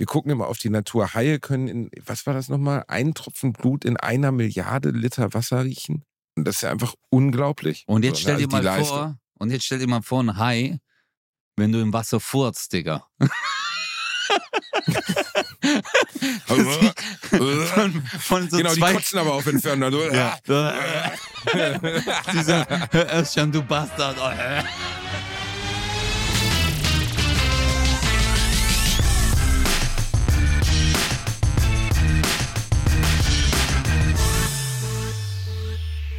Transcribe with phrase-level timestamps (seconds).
[0.00, 1.12] wir gucken immer auf die Natur.
[1.12, 5.62] Haie können in, was war das nochmal, einen Tropfen Blut in einer Milliarde Liter Wasser
[5.62, 6.06] riechen.
[6.36, 7.84] Und das ist ja einfach unglaublich.
[7.86, 8.96] Und jetzt stell ne, dir also die mal Leistung.
[8.96, 10.78] vor, und jetzt stell dir mal vor, ein Hai,
[11.56, 13.06] wenn du im Wasser furzt, Digga.
[16.46, 19.92] von, von so genau, die zwei kotzen aber auf Entfernung.
[19.92, 20.38] Also, Ja.
[22.32, 24.16] Dieser Özcan, du Bastard.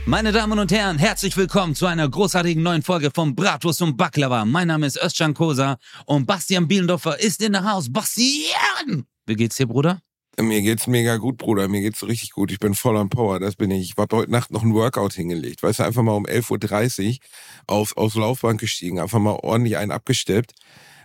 [0.06, 4.46] Meine Damen und Herren, herzlich willkommen zu einer großartigen neuen Folge von Bratwurst und Baklava.
[4.46, 7.92] Mein Name ist Özcan Kosa und Bastian Bielendorfer ist in der Haus.
[7.92, 9.06] Bastian!
[9.28, 10.02] Wie geht's dir, Bruder?
[10.40, 11.68] Mir geht's mega gut, Bruder.
[11.68, 12.52] Mir geht's richtig gut.
[12.52, 13.40] Ich bin voll am Power.
[13.40, 13.92] Das bin ich.
[13.92, 15.62] Ich habe heute Nacht noch ein Workout hingelegt.
[15.62, 17.18] Weißt du, einfach mal um 11.30 Uhr
[17.68, 19.00] auf, aufs Laufband gestiegen.
[19.00, 20.54] Einfach mal ordentlich einen abgesteppt.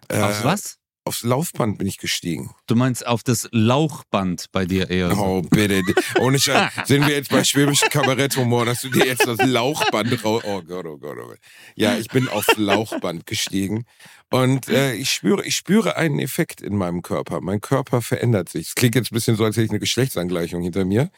[0.08, 0.78] Äh, Aufs was?
[1.06, 2.50] Aufs Laufband bin ich gestiegen.
[2.66, 5.16] Du meinst auf das Lauchband bei dir eher.
[5.16, 5.80] Oh, bitte.
[6.20, 6.72] Ohne Scheiß.
[6.86, 10.42] Sind wir jetzt bei schwäbischem Kabaretthumor, dass du dir jetzt das Lauchband raus...
[10.44, 11.38] Oh Gott, oh Gott, oh Gott.
[11.76, 13.84] Ja, ich bin aufs Lauchband gestiegen.
[14.30, 17.40] Und äh, ich spüre, ich spüre einen Effekt in meinem Körper.
[17.40, 18.66] Mein Körper verändert sich.
[18.68, 21.10] Es klingt jetzt ein bisschen so, als hätte ich eine Geschlechtsangleichung hinter mir.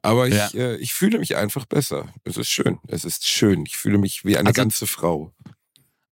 [0.00, 0.48] Aber ich, Ja.
[0.54, 2.08] äh, ich fühle mich einfach besser.
[2.24, 2.78] Es ist schön.
[2.88, 3.64] Es ist schön.
[3.66, 5.32] Ich fühle mich wie eine Also- ganze Frau.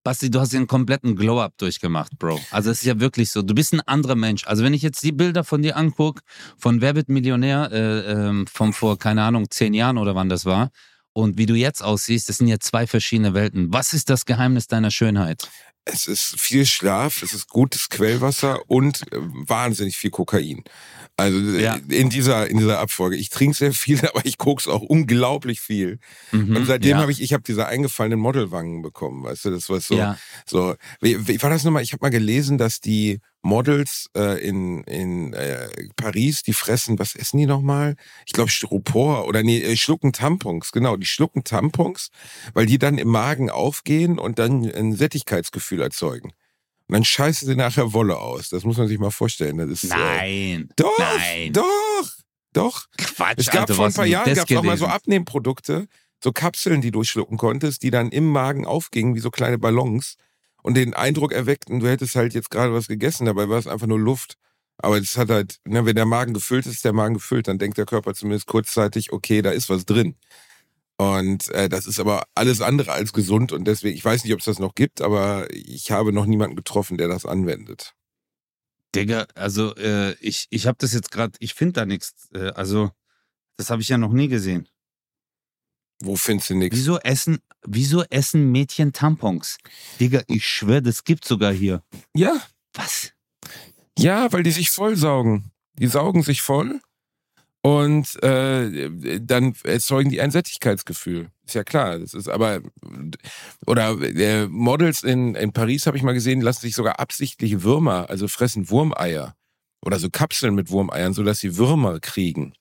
[0.04, 2.38] Basti, du hast einen kompletten Glow-Up durchgemacht, Bro.
[2.50, 3.40] Also es ist ja wirklich so.
[3.40, 4.46] Du bist ein anderer Mensch.
[4.46, 6.20] Also wenn ich jetzt die Bilder von dir angucke,
[6.58, 10.44] von Wer wird Millionär, äh, ähm, von vor, keine Ahnung, zehn Jahren oder wann das
[10.44, 10.70] war,
[11.14, 13.72] und wie du jetzt aussiehst, das sind ja zwei verschiedene Welten.
[13.72, 15.48] Was ist das Geheimnis deiner Schönheit?
[15.86, 20.64] Es ist viel Schlaf, es ist gutes Quellwasser und äh, wahnsinnig viel Kokain.
[21.16, 21.78] Also äh, Ja.
[21.88, 23.16] in dieser in dieser Abfolge.
[23.16, 25.98] Ich trinke sehr viel, aber ich kokse auch unglaublich viel.
[26.32, 26.98] Mhm, Und seitdem ja.
[26.98, 30.18] habe ich, ich habe diese eingefallenen Modelwangen bekommen, weißt du, das war so, Ja.
[30.46, 30.74] so.
[31.00, 31.82] Wie, wie war das nochmal?
[31.82, 37.14] Ich habe mal gelesen, dass die Models äh, in in äh, Paris, die fressen, was
[37.14, 37.96] essen die nochmal?
[38.26, 42.10] Ich glaube Styropor oder nee, äh, schlucken Tampons, genau, die schlucken Tampons,
[42.54, 46.32] weil die dann im Magen aufgehen und dann ein Sättigkeitsgefühl erzeugen.
[46.86, 48.48] Und dann scheißen sie nachher Wolle aus.
[48.50, 49.56] Das muss man sich mal vorstellen.
[49.58, 50.68] Das ist, Äh, Nein.
[50.76, 51.52] doch, Nein.
[51.52, 52.12] doch,
[52.52, 52.86] doch.
[52.98, 54.86] Quatsch, Es gab Alter, vor ein paar Jahren gab's auch mal so?
[54.86, 55.86] Abnehmprodukte,
[56.22, 60.16] so Kapseln, die du schlucken konntest, die dann im Magen aufgingen wie so kleine Ballons
[60.64, 63.86] und den Eindruck erweckten, du hättest halt jetzt gerade was gegessen, dabei war es einfach
[63.86, 64.38] nur Luft.
[64.78, 67.58] Aber es hat halt, ne, wenn der Magen gefüllt ist, ist der Magen gefüllt, dann
[67.58, 70.16] denkt der Körper zumindest kurzzeitig, okay, da ist was drin.
[70.96, 74.38] Und äh, das ist aber alles andere als gesund und deswegen, ich weiß nicht, ob
[74.40, 77.94] es das noch gibt, aber ich habe noch niemanden getroffen, der das anwendet.
[78.94, 82.30] Digga, also äh, ich, ich habe das jetzt gerade, ich finde da nichts.
[82.32, 82.90] Äh, also,
[83.56, 84.68] das habe ich ja noch nie gesehen.
[86.00, 86.76] Wo findest du nichts?
[86.76, 89.58] Wieso essen, wieso essen Mädchen Tampons?
[90.00, 91.82] Digga, ich schwöre, das gibt's sogar hier.
[92.14, 92.42] Ja,
[92.74, 93.12] Was?
[93.98, 95.52] Ja, weil die sich vollsaugen.
[95.78, 96.80] Die saugen sich voll
[97.62, 101.30] und äh, dann erzeugen die ein Sättigkeitsgefühl.
[101.46, 101.98] Ist ja klar.
[101.98, 102.60] Das ist aber
[103.66, 108.10] oder äh, Models in, in Paris habe ich mal gesehen, lassen sich sogar absichtlich Würmer,
[108.10, 109.34] also fressen Wurmeier
[109.84, 112.54] oder so Kapseln mit Wurmeiern, sodass sie Würmer kriegen.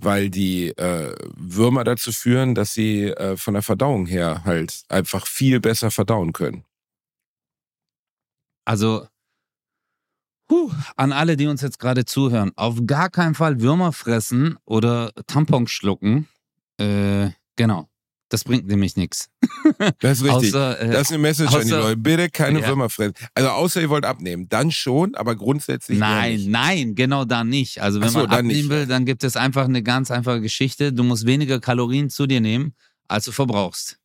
[0.00, 5.26] Weil die äh, Würmer dazu führen, dass sie äh, von der Verdauung her halt einfach
[5.26, 6.64] viel besser verdauen können.
[8.64, 9.08] Also,
[10.50, 15.12] huh, an alle, die uns jetzt gerade zuhören, auf gar keinen Fall Würmer fressen oder
[15.26, 16.28] Tampons schlucken.
[16.78, 17.88] Äh, genau.
[18.30, 19.28] Das bringt nämlich nichts.
[20.00, 20.54] Das ist richtig.
[20.54, 21.96] Außer, äh, Das ist eine Message an die außer- Leute.
[21.96, 22.68] Bitte keine Ja.
[22.68, 23.14] Würmer fressen.
[23.34, 24.48] Also außer ihr wollt abnehmen.
[24.48, 27.80] Dann schon, aber grundsätzlich Nein, nein, genau da nicht.
[27.80, 28.68] Also wenn so, man abnehmen nicht.
[28.70, 30.92] will, dann gibt es einfach eine ganz einfache Geschichte.
[30.92, 32.74] Du musst weniger Kalorien zu dir nehmen,
[33.08, 33.98] als du verbrauchst.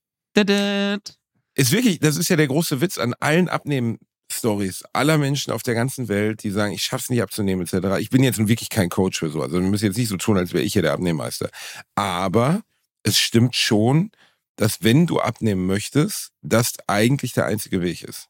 [1.55, 5.75] Ist wirklich, das ist ja der große Witz an allen Abnehmen-Stories aller Menschen auf der
[5.75, 7.99] ganzen Welt, die sagen, ich schaff's nicht abzunehmen, etc.
[7.99, 9.41] Ich bin jetzt nun wirklich kein Coach für so.
[9.41, 11.49] Also wir müssen jetzt nicht so tun, als wäre ich hier der Abnehmmeister.
[11.95, 12.61] Aber
[13.03, 14.11] es stimmt schon,
[14.55, 18.27] dass wenn du abnehmen möchtest, das eigentlich der einzige Weg ist.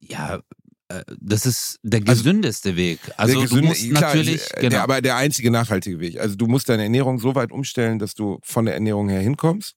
[0.00, 0.40] Ja,
[0.88, 2.98] äh, das ist der Also, gesündeste Weg.
[3.16, 4.68] Also der du gesunde- musst klar, natürlich, äh, genau.
[4.70, 6.18] der, aber der einzige nachhaltige Weg.
[6.18, 9.74] Also du musst deine Ernährung so weit umstellen, dass du von der Ernährung her hinkommst.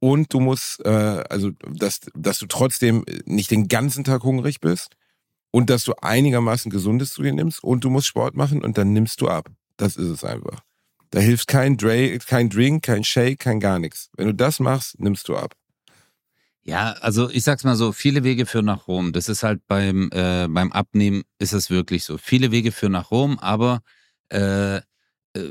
[0.00, 4.96] Und du musst, äh, also dass, dass du trotzdem nicht den ganzen Tag hungrig bist
[5.52, 8.92] und dass du einigermaßen Gesundes zu dir nimmst und du musst Sport machen und dann
[8.92, 9.48] nimmst du ab.
[9.76, 10.64] Das ist es einfach.
[11.12, 14.10] Da hilft kein, Dre kein Drink, kein Shake, kein gar nichts.
[14.16, 15.54] Wenn du das machst, nimmst du ab.
[16.64, 19.12] Ja, also ich sag's mal so, viele Wege führen nach Rom.
[19.12, 22.16] Das ist halt beim, äh, beim Abnehmen ist es wirklich so.
[22.16, 23.82] Viele Wege führen nach Rom, aber
[24.30, 24.80] äh, äh,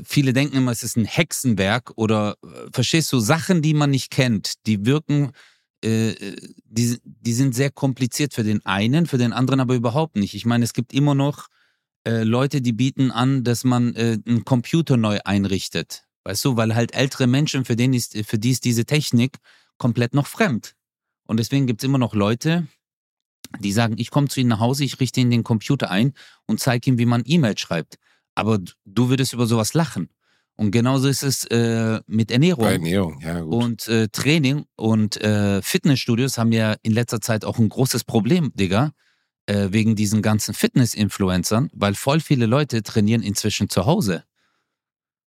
[0.04, 4.10] viele denken immer, es ist ein Hexenwerk oder äh, verstehst du, Sachen, die man nicht
[4.10, 5.32] kennt, die wirken
[5.84, 6.14] äh,
[6.64, 10.34] die, die sind sehr kompliziert für den einen, für den anderen aber überhaupt nicht.
[10.34, 11.48] Ich meine, es gibt immer noch
[12.06, 16.04] äh, Leute, die bieten an, dass man äh, einen Computer neu einrichtet.
[16.24, 19.38] Weißt du, weil halt ältere Menschen, für, denen ist, für die ist diese Technik
[19.78, 20.74] komplett noch fremd.
[21.26, 22.66] Und deswegen gibt es immer noch Leute,
[23.60, 26.14] die sagen, ich komme zu Ihnen nach Hause, ich richte Ihnen den Computer ein
[26.46, 27.98] und zeige Ihnen, wie man E-Mail schreibt.
[28.34, 30.08] Aber du würdest über sowas lachen.
[30.56, 32.64] Und genauso ist es äh, mit Ernährung.
[32.64, 33.64] Bei Ernährung, ja gut.
[33.64, 38.52] Und äh, Training und äh, Fitnessstudios haben ja in letzter Zeit auch ein großes Problem,
[38.54, 38.92] Digga,
[39.52, 44.24] äh, wegen diesen ganzen Fitness-Influencern, weil voll viele Leute trainieren inzwischen zu Hause.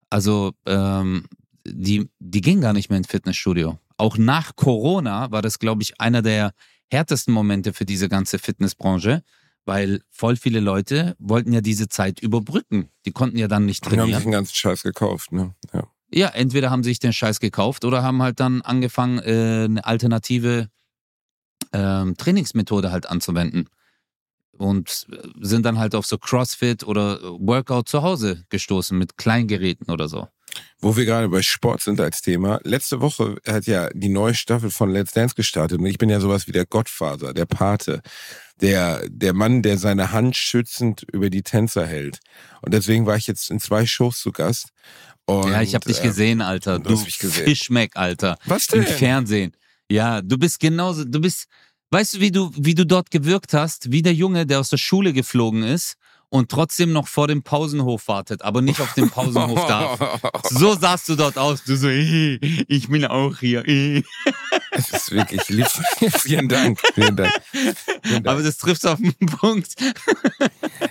[0.09, 1.27] Also ähm,
[1.67, 3.79] die, die gehen gar nicht mehr ins Fitnessstudio.
[3.99, 6.53] Auch nach Corona war das, glaube ich, einer der
[6.91, 9.23] härtesten Momente für diese ganze Fitnessbranche,
[9.67, 12.89] weil voll viele Leute wollten ja diese Zeit überbrücken.
[13.05, 14.23] Die konnten ja dann nicht Die haben sich trainieren.
[14.23, 15.55] den ganzen Scheiß gekauft, ne?
[15.73, 15.85] Ja.
[16.13, 19.85] Ja, entweder haben sie sich den Scheiß gekauft oder haben halt dann angefangen, äh, eine
[19.85, 20.69] alternative
[21.73, 23.69] ähm, Trainingsmethode halt anzuwenden.
[24.59, 25.07] Und
[25.41, 30.29] sind dann halt auf so CrossFit oder Workout zu Hause gestoßen mit Kleingeräten oder so.
[30.81, 32.61] Wo wir gerade bei Sport sind als Thema.
[32.63, 36.21] Letzte Woche hat ja die neue Staffel von Let's Dance gestartet und ich bin ja
[36.21, 38.03] sowas wie der Gottvater, der Pate,
[38.61, 42.21] der, der Mann, der seine Hand schützend über die Tänzer hält.
[42.63, 44.69] Und deswegen war ich jetzt in zwei Shows zu Gast.
[45.27, 46.79] Und, ja, ich habe dich äh, gesehen, Alter.
[46.79, 47.45] du Du hast mich gesehen.
[47.45, 48.39] Fischmeck, Alter.
[48.47, 48.95] Was Im denn?
[48.95, 49.57] Fernsehen.
[49.91, 51.47] Ja, du bist genauso, du bist,
[51.95, 54.79] weißt du, wie du, wie du dort gewirkt hast, wie der Junge, der aus der
[54.79, 55.95] Schule geflogen ist
[56.29, 60.21] und trotzdem noch vor dem Pausenhof wartet, aber nicht auf dem Pausenhof darf.
[60.51, 61.63] So sahst du dort aus.
[61.63, 62.35] Du so, "Eh,
[62.67, 63.67] ich bin auch hier.
[63.69, 64.03] eh."
[64.73, 65.69] Es ist wirklich lieb.
[66.19, 66.81] vielen Dank.
[66.95, 67.33] Vielen Dank.
[67.53, 67.77] Vielen
[68.25, 68.27] Dank.
[68.27, 69.75] Aber das trifft auf den Punkt.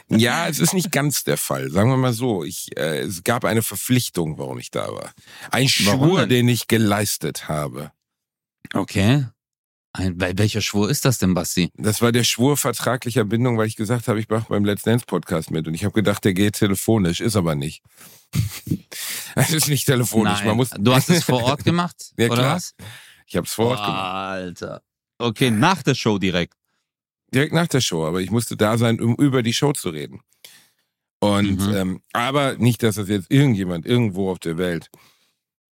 [0.07, 1.69] Ja, es ist nicht ganz der Fall.
[1.69, 2.45] Sagen wir mal so.
[2.45, 5.11] Ich, äh, es gab eine Verpflichtung, warum ich da war.
[5.51, 6.29] Ein Warum Schwur, denn?
[6.29, 7.91] den ich geleistet habe.
[8.73, 9.25] Okay.
[9.95, 11.69] Ein, bei welcher Schwur ist das denn, Basti?
[11.75, 15.05] Das war der Schwur vertraglicher Bindung, weil ich gesagt habe, ich mache beim Let's Dance
[15.05, 15.67] Podcast mit.
[15.67, 17.83] Und ich habe gedacht, der geht telefonisch, ist aber nicht.
[19.35, 20.39] Es ist nicht telefonisch.
[20.39, 20.47] Nein.
[20.47, 21.95] Man muss, du hast es vor Ort gemacht?
[22.17, 22.55] Ja, oder klar.
[22.55, 22.75] was?
[23.25, 24.13] ich habe es vor Ort gemacht.
[24.13, 24.81] Alter.
[25.17, 26.53] Okay, nach der Show direkt.
[27.33, 30.21] Direkt nach der Show, aber ich musste da sein, um über die Show zu reden.
[31.19, 31.73] Und Mhm.
[31.75, 34.89] ähm, aber nicht, dass das jetzt irgendjemand irgendwo auf der Welt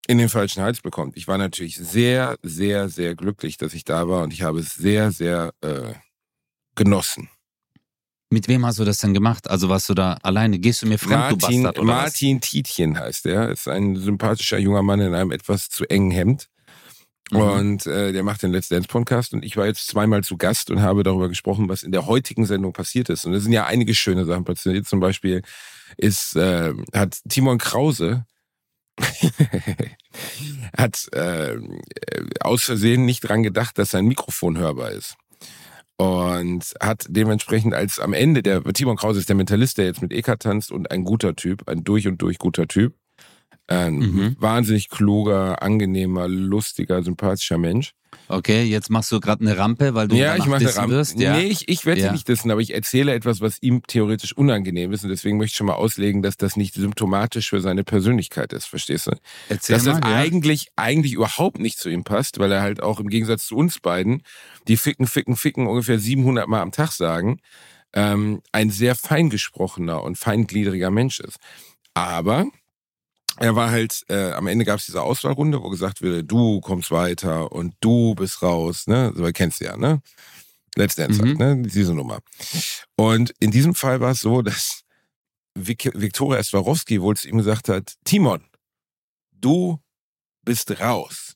[0.07, 1.15] in den falschen Hals bekommt.
[1.17, 4.73] Ich war natürlich sehr, sehr, sehr glücklich, dass ich da war und ich habe es
[4.73, 5.93] sehr, sehr äh,
[6.75, 7.29] genossen.
[8.33, 9.49] Mit wem hast du das denn gemacht?
[9.49, 10.57] Also warst du da alleine?
[10.57, 13.49] Gehst du mir fremd, du Martin, Bastard, oder Martin Tietjen heißt er.
[13.49, 16.47] Ist ein sympathischer junger Mann in einem etwas zu engen Hemd.
[17.29, 17.41] was?
[17.41, 17.59] Mhm.
[17.59, 20.71] Und äh, der macht den Let's Dance Podcast und ich war jetzt zweimal zu Gast
[20.71, 23.25] und habe darüber gesprochen, was in der heutigen Sendung passiert ist.
[23.25, 24.87] Und es sind ja einige schöne Sachen passiert.
[24.87, 25.41] Zum Beispiel
[25.97, 28.25] ist, äh, hat Timon Krause
[30.77, 31.57] hat äh,
[32.39, 35.15] aus Versehen nicht dran gedacht, dass sein Mikrofon hörbar ist.
[35.97, 40.11] Und hat dementsprechend als am Ende der, Timon Krause ist der Mentalist, der jetzt mit
[40.11, 42.95] Eka tanzt und ein guter Typ, ein durch und durch guter Typ.
[43.71, 44.35] Ein Mhm.
[44.39, 47.93] wahnsinnig kluger, angenehmer, lustiger, sympathischer Mensch.
[48.27, 51.17] Okay, jetzt machst du gerade eine Rampe, weil du ja, ich mache dissen Ram wirst.
[51.19, 51.37] Ja.
[51.37, 52.11] Nee, ich, ich werde Ja.
[52.11, 55.03] nicht dissen, aber ich erzähle etwas, was ihm theoretisch unangenehm ist.
[55.03, 58.65] Und deswegen möchte ich schon mal auslegen, dass das nicht symptomatisch für seine Persönlichkeit ist,
[58.65, 59.11] verstehst du?
[59.49, 60.09] Erzähl dass das mal.
[60.11, 60.17] ja.
[60.17, 63.79] eigentlich, eigentlich überhaupt nicht zu ihm passt, weil er halt auch im Gegensatz zu uns
[63.79, 64.23] beiden,
[64.67, 67.39] die ficken, ficken, ficken ungefähr 700 Mal am Tag sagen,
[67.93, 71.37] ähm, ein sehr feingesprochener und feingliedriger Mensch ist.
[71.93, 72.47] Aber
[73.41, 76.91] er war halt, äh, am Ende gab es diese Auswahlrunde, wo gesagt wurde, du kommst
[76.91, 79.11] weiter und du bist raus, ne?
[79.15, 80.01] So kennst du ja, ne?
[80.75, 81.39] Let's Dance Mhm.
[81.39, 81.69] halt, ne?
[81.69, 82.19] Diese Nummer.
[82.95, 84.81] Und in diesem Fall war es so, dass
[85.55, 88.43] Vik Viktoria Swarovski wohl zu ihm gesagt hat, Timon,
[89.31, 89.79] du
[90.45, 91.33] bist raus.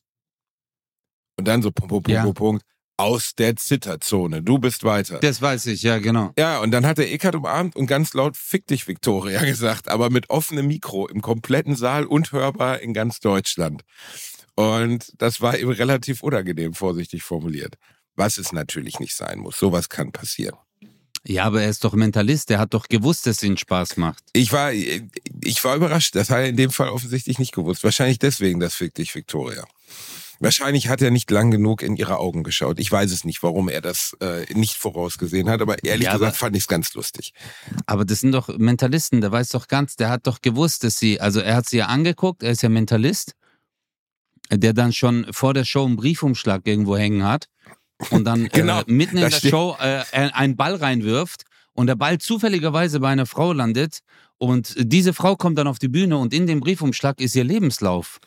[1.38, 2.22] Und dann so Punkt, Punkt, Punkt, Ja.
[2.22, 2.64] Punkt, Punkt,
[2.96, 5.18] aus der Zitterzone, du bist weiter.
[5.20, 6.32] Das weiß ich, ja, genau.
[6.38, 10.10] Ja, und dann hat der Eckart umarmt und ganz laut Fick dich, Victoria gesagt, aber
[10.10, 13.82] mit offenem Mikro im kompletten Saal und hörbar in ganz Deutschland.
[14.54, 17.74] Und das war ihm relativ unangenehm, vorsichtig formuliert.
[18.14, 19.58] Was es natürlich nicht sein muss.
[19.58, 20.56] Sowas kann passieren.
[21.28, 24.22] Ja, aber er ist doch Mentalist, der hat doch gewusst, dass es ihm Spaß macht.
[24.32, 26.14] Ich war, ich war überrascht.
[26.14, 27.82] Das hat er in dem Fall offensichtlich nicht gewusst.
[27.82, 29.64] Wahrscheinlich deswegen das Fick dich, Victoria.
[30.40, 32.78] Wahrscheinlich hat er nicht lang genug in ihre Augen geschaut.
[32.78, 36.18] Ich weiß es nicht, warum er das äh, nicht vorausgesehen hat, aber ehrlich Ja, aber-
[36.20, 37.32] gesagt fand ich es ganz lustig.
[37.86, 41.20] Aber das sind doch Mentalisten, der weiß doch ganz, der hat doch gewusst, dass sie,
[41.20, 43.32] also er hat sie ja angeguckt, er ist ja Mentalist,
[44.50, 47.48] der dann schon vor der Show einen Briefumschlag irgendwo hängen hat
[48.10, 51.96] und dann Genau, äh, mitten in der steht- Show äh, einen Ball reinwirft und der
[51.96, 54.00] Ball zufälligerweise bei einer Frau landet
[54.38, 58.18] und diese Frau kommt dann auf die Bühne und in dem Briefumschlag ist ihr Lebenslauf.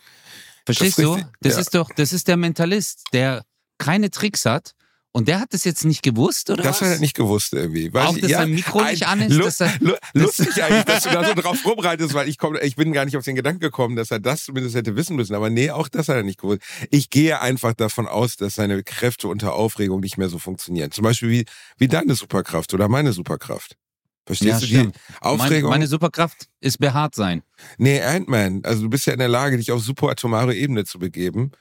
[0.66, 1.14] Verstehst Das du?
[1.14, 1.60] richtig, Das ja.
[1.60, 3.44] ist doch, das ist der Mentalist, der
[3.78, 4.74] keine Tricks hat.
[5.12, 6.88] Und der hat das jetzt nicht gewusst, oder Das was?
[6.88, 7.92] hat er nicht gewusst irgendwie.
[7.92, 11.10] Weil Auch, dass sein Mikro nicht an ist, dass er- lu lustig eigentlich, dass du
[11.10, 13.96] da so drauf rumreitest, weil ich, komm, ich bin gar nicht auf den Gedanken gekommen,
[13.96, 15.34] dass er das zumindest hätte wissen müssen.
[15.34, 16.62] Aber nee, auch das hat er nicht gewusst.
[16.92, 20.92] Ich gehe einfach davon aus, dass seine Kräfte unter Aufregung nicht mehr so funktionieren.
[20.92, 21.46] Zum Beispiel wie,
[21.80, 23.78] wie deine Superkraft oder meine Superkraft.
[24.30, 24.96] Verstehst Ja, du stimmt.
[24.96, 25.70] die Aufregung?
[25.72, 27.42] Meine, meine Superkraft ist behaart sein.
[27.80, 28.62] Nee, Ant-Man.
[28.64, 31.52] Also du bist ja in der Lage, dich auf subatomare Ebene zu begeben.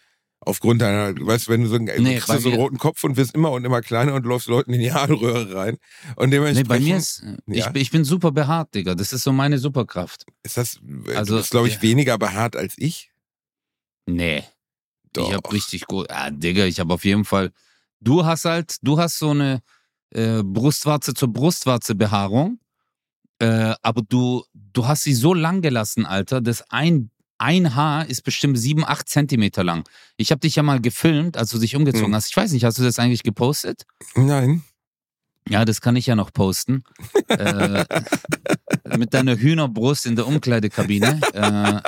[0.41, 3.17] Aufgrund deiner, weißt du, wenn du so einen, Nee, du so einen roten Kopf und
[3.17, 5.79] wirst immer und immer kleiner und läufst Leuten in die Harnröhre rein.
[6.17, 7.71] Und Nee, dementsprechend bei mir ist, ich, Ja.
[7.75, 8.95] ich bin super behaart, Digga.
[8.95, 10.27] Das ist so meine Superkraft.
[10.43, 10.79] ist das,
[11.15, 11.83] Also, du bist, glaube ich, ja.
[11.83, 13.11] weniger behaart als ich.
[14.07, 14.45] Nee.
[15.15, 15.29] Doch.
[15.31, 16.11] Ich hab richtig gut.
[16.11, 17.51] Ah, Digga, ich hab auf jeden Fall.
[18.01, 19.61] Du hast halt, du hast so eine
[20.11, 22.59] äh, Brustwarze zur Brustwarze Behaarung.
[23.41, 28.23] Äh, aber du, du hast sie so lang gelassen, Alter, dass ein, ein Haar ist
[28.25, 29.89] bestimmt sieben, acht Zentimeter lang.
[30.17, 32.15] Ich habe dich ja mal gefilmt, als du dich umgezogen Hm.
[32.17, 32.31] hast.
[32.31, 33.85] Ich weiß nicht, hast du das eigentlich gepostet?
[34.17, 34.65] Nein.
[35.49, 36.83] Ja, das kann ich ja noch posten.
[37.29, 37.85] äh,
[38.99, 41.21] mit deiner Hühnerbrust in der Umkleidekabine.
[41.33, 41.81] äh,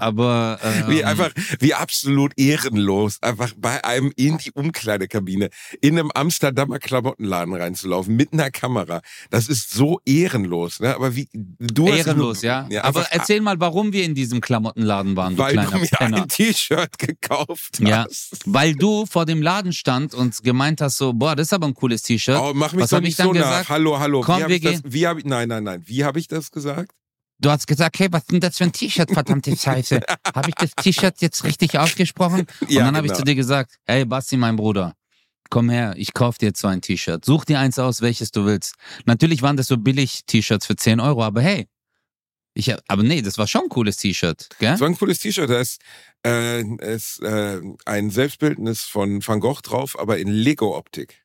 [0.00, 5.50] aber ähm, Wie einfach, wie absolut ehrenlos, einfach bei einem in die Umkleidekabine,
[5.80, 9.00] in einem Amsterdamer Klamottenladen reinzulaufen, mit einer Kamera.
[9.30, 10.94] Das ist so ehrenlos, ne?
[10.94, 12.60] Aber wie, du ehrenlos, nur- ja.
[12.82, 15.86] aber einfach, erzähl mal, warum wir in diesem Klamottenladen waren, du weil du kleiner mir
[15.88, 16.22] Penner.
[16.22, 18.04] ein T-Shirt gekauft Ja.
[18.08, 18.40] hast.
[18.46, 21.74] Weil du vor dem Laden stand und gemeint hast, so, boah, das ist aber ein
[21.74, 22.38] cooles T-Shirt.
[22.40, 23.40] Oh, mach mich Was doch hab nicht ich dann so nach.
[23.40, 23.68] gesagt?
[23.68, 24.20] Hallo, hallo.
[24.20, 24.92] Komm, wie hab wir das, gehen.
[24.92, 25.82] wie hab ich, nein, nein, nein.
[25.86, 26.92] Wie habe ich das gesagt?
[27.38, 30.00] Du hast gesagt, hey, was ist denn das für ein T-Shirt, verdammte Scheiße?
[30.34, 32.46] Habe ich das T-Shirt jetzt richtig ausgesprochen?
[32.60, 33.18] Und Ja, dann habe ich genau.
[33.20, 34.94] zu dir gesagt, hey, Basti, mein Bruder,
[35.50, 37.24] komm her, ich kauf dir jetzt so ein T-Shirt.
[37.24, 38.74] Such dir eins aus, welches du willst.
[39.04, 41.66] Natürlich waren das so billig T-Shirts für 10 Euro, aber hey,
[42.54, 44.70] ich, hab- aber nee, das war schon ein cooles T-Shirt, gell?
[44.70, 45.50] Das war ein cooles T-Shirt.
[45.50, 45.78] Da ist,
[46.26, 46.62] äh,
[46.94, 51.22] ist äh, ein Selbstbildnis von Van Gogh drauf, aber in Lego-Optik.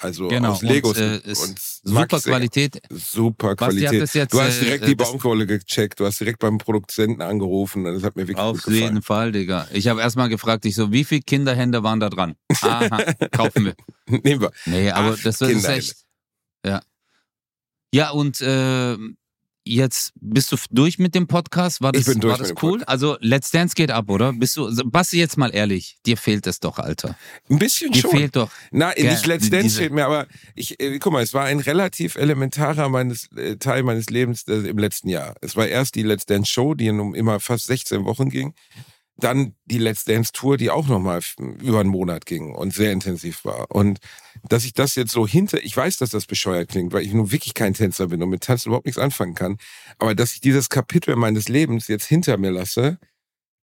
[0.00, 0.96] Also Genau, aus Legos.
[0.96, 2.20] und, äh, ist und Super.
[2.20, 2.80] Qualität.
[2.90, 4.00] Super hat Qualität.
[4.02, 7.20] das jetzt, Du hast äh, direkt äh, die Baumkohle gecheckt, du hast direkt beim Produzenten
[7.22, 9.02] angerufen das hat mir wirklich Auf gut jeden.
[9.02, 9.68] Fall, Digga.
[9.72, 12.34] Ich habe erstmal gefragt, ich so, wie viele Kinderhände waren da dran?
[12.62, 12.88] Aha,
[13.30, 13.74] kaufen wir.
[14.06, 14.52] Nehmen wir.
[14.66, 15.94] Nee, aber Ach, das, ist echt.
[16.64, 16.80] Ja.
[17.92, 18.96] Ja, und äh,
[19.70, 21.80] jetzt bist du durch mit dem Podcast.
[21.80, 22.82] War das, Ich bin durch war das cool?
[22.84, 24.32] Also Let's Dance geht ab, oder?
[24.32, 27.16] Bist du, also, Basti, jetzt mal ehrlich, dir fehlt es doch, Alter.
[27.48, 28.10] Ein bisschen Dir schon.
[28.10, 28.50] fehlt doch.
[28.70, 31.60] Na, Gell, nicht Let's Dance fehlt mir, aber ich, äh, guck mal, es war ein
[31.60, 35.34] relativ elementarer meines, äh, Teil meines Lebens äh, im letzten Jahr.
[35.40, 38.54] Es war erst die Let's Dance Show, die um immer fast 16 Wochen ging.
[39.20, 41.20] Dann die Let's Dance Tour, die auch nochmal
[41.62, 43.70] über einen Monat ging und sehr intensiv war.
[43.70, 43.98] Und
[44.48, 47.30] dass ich das jetzt so hinter, ich weiß, dass das bescheuert klingt, weil ich nun
[47.30, 49.58] wirklich kein Tänzer bin und mit Tanzen überhaupt nichts anfangen kann.
[49.98, 52.98] Aber dass ich dieses Kapitel meines Lebens jetzt hinter mir lasse,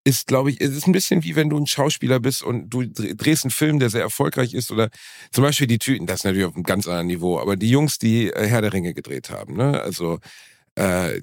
[0.04, 2.84] ist, glaube ich, es ist ein bisschen wie wenn du ein Schauspieler bist und du
[2.84, 4.90] dr- drehst einen Film, der sehr erfolgreich ist oder
[5.32, 7.98] zum Beispiel die Typen, das ist natürlich auf einem ganz anderen Niveau, aber die Jungs,
[8.00, 10.20] die äh, Herr der Ringe gedreht haben, ne, also
[10.78, 11.22] äh,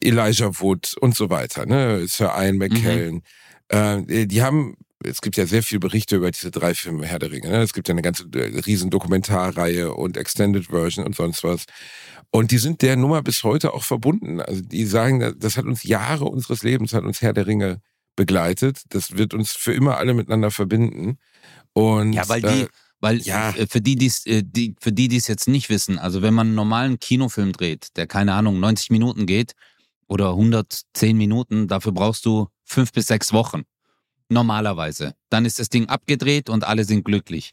[0.00, 3.22] Elijah Wood und so weiter, ne, Sir Ian McKellen,
[3.68, 7.30] äh, die haben es gibt ja sehr viele Berichte über diese drei Filme Herr der
[7.30, 7.48] Ringe.
[7.48, 7.62] Ne?
[7.62, 11.66] Es gibt ja eine ganze äh, riesen Dokumentarreihe und Extended Version und sonst was.
[12.30, 14.40] Und die sind der Nummer bis heute auch verbunden.
[14.40, 17.80] Also die sagen, das hat uns Jahre unseres Lebens, hat uns Herr der Ringe
[18.16, 18.82] begleitet.
[18.88, 21.18] Das wird uns für immer alle miteinander verbinden.
[21.72, 22.68] Und Ja, weil die, äh,
[23.00, 23.50] weil ja.
[23.50, 26.34] äh, für die, die's, äh, die, für die, die es jetzt nicht wissen, also wenn
[26.34, 29.52] man einen normalen Kinofilm dreht, der keine Ahnung 90 Minuten geht
[30.06, 33.62] oder 110 Minuten, dafür brauchst du fünf bis sechs Wochen.
[34.28, 35.14] Normalerweise.
[35.30, 37.52] Dann ist das Ding abgedreht und alle sind glücklich.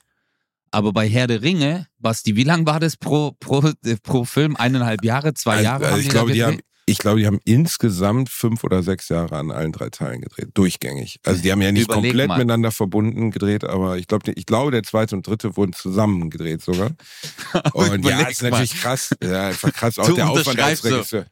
[0.71, 4.57] Aber bei Herr der Ringe, Basti, wie lang war das pro, pro, äh, pro Film?
[4.57, 5.87] Eineinhalb Jahre, zwei also, Jahre?
[5.87, 6.59] also ich glaube, die haben?
[6.87, 11.19] Ich glaube, die haben insgesamt fünf oder sechs Jahre an allen drei Teilen gedreht, durchgängig.
[11.25, 12.37] Also die haben ja nicht Überleg komplett mal.
[12.37, 16.61] miteinander verbunden gedreht, aber ich glaube, ich glaube, der zweite und dritte wurden zusammen gedreht
[16.61, 16.91] sogar.
[17.73, 18.51] Und ja, ist mal.
[18.51, 19.15] natürlich krass.
[19.23, 19.97] Ja, einfach krass.
[19.97, 21.23] Auch Du der Aufwand als unterschreibst so.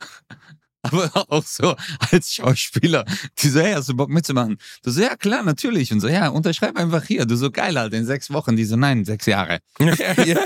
[0.83, 1.75] Aber auch so
[2.11, 3.05] als Schauspieler.
[3.39, 4.57] Die so, hey, hast du Bock mitzumachen?
[4.83, 5.91] Du so, ja klar, natürlich.
[5.91, 7.25] Und so, ja, unterschreib einfach hier.
[7.25, 8.55] Du so, geil, Alter, in sechs Wochen.
[8.55, 9.59] Die so, nein, sechs Jahre.
[9.79, 10.43] ja, ja.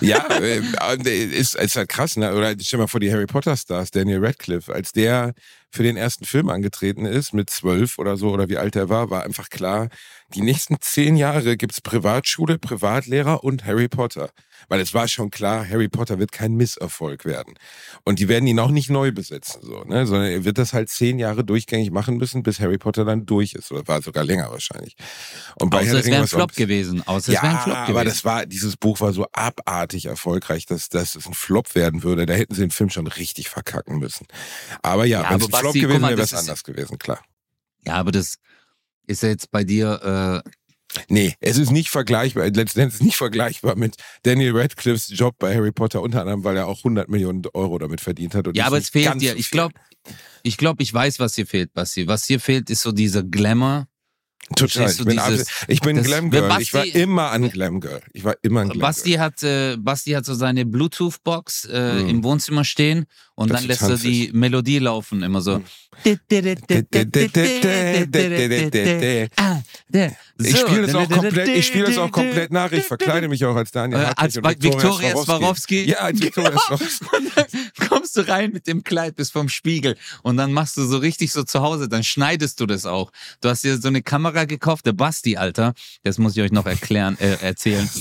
[0.00, 2.34] ja äh, ist, ist halt krass, ne?
[2.34, 5.34] Oder stell mal vor, die Harry Potter Stars, Daniel Radcliffe, als der
[5.70, 9.10] für den ersten Film angetreten ist, mit zwölf oder so, oder wie alt er war,
[9.10, 9.88] war einfach klar,
[10.34, 14.30] die nächsten zehn Jahre gibt's Privatschule, Privatlehrer und Harry Potter.
[14.68, 17.54] Weil es war schon klar, Harry Potter wird kein Misserfolg werden.
[18.04, 20.06] Und die werden ihn auch nicht neu besetzen, so, ne?
[20.06, 23.54] Sondern er wird das halt zehn Jahre durchgängig machen müssen, bis Harry Potter dann durch
[23.54, 23.70] ist.
[23.70, 24.96] Oder war sogar länger wahrscheinlich.
[25.60, 27.06] Und bei Außer es wäre ein Flop gewesen.
[27.06, 27.90] Außer es ja, wäre ein Flop gewesen.
[27.90, 32.02] aber das war, dieses Buch war so abartig erfolgreich, dass, dass es ein Flop werden
[32.02, 32.26] würde.
[32.26, 34.26] Da hätten sie den Film schon richtig verkacken müssen.
[34.82, 36.98] Aber ja, Ja, wenn es ein Flop guck gewesen mal, wäre, es ist- anders gewesen,
[36.98, 37.22] klar.
[37.86, 38.36] ja, aber das
[39.06, 40.50] ist ja jetzt bei dir, äh,
[41.10, 46.00] Nee, es ist nicht vergleichbar, letztendlich nicht vergleichbar mit Daniel Radcliffes Job bei Harry Potter,
[46.00, 48.48] unter anderem, weil er auch 100 Millionen Euro damit verdient hat.
[48.56, 49.36] ja, aber es fehlt dir.
[49.36, 49.74] Ich glaube,
[50.42, 52.08] ich glaube, ich weiß, was hier fehlt, Basti.
[52.08, 53.86] Was hier fehlt, ist so dieser Glamour,
[54.56, 54.90] Total.
[54.90, 56.48] Ich bin, dieses, ich bin Glam Girl.
[56.48, 58.00] Basti, ich war immer an Glam Girl.
[58.12, 59.20] Ich war immer ein Glam Basti Girl.
[59.20, 62.08] hat, äh, Basti hat so seine Bluetooth-Box äh, mm.
[62.08, 65.62] im Wohnzimmer stehen und das dann lässt er die Melodie laufen, immer so.
[66.04, 66.18] Ich
[70.56, 72.72] spiele das auch komplett, ich spiele das auch komplett nach.
[72.72, 75.84] Ich verkleide mich auch als Daniel Hartwig Als Viktoria Swarovski.
[75.84, 77.06] Ja, als Viktoria Swarovski.
[77.88, 81.32] kommst du rein mit dem Kleid bis vom Spiegel und dann machst du so richtig
[81.32, 83.10] so zu Hause, dann schneidest du das auch.
[83.40, 85.74] Du hast dir so eine Kamera gekauft, der Basti, Alter.
[86.02, 87.88] Das muss ich euch noch erklären, äh, erzählen.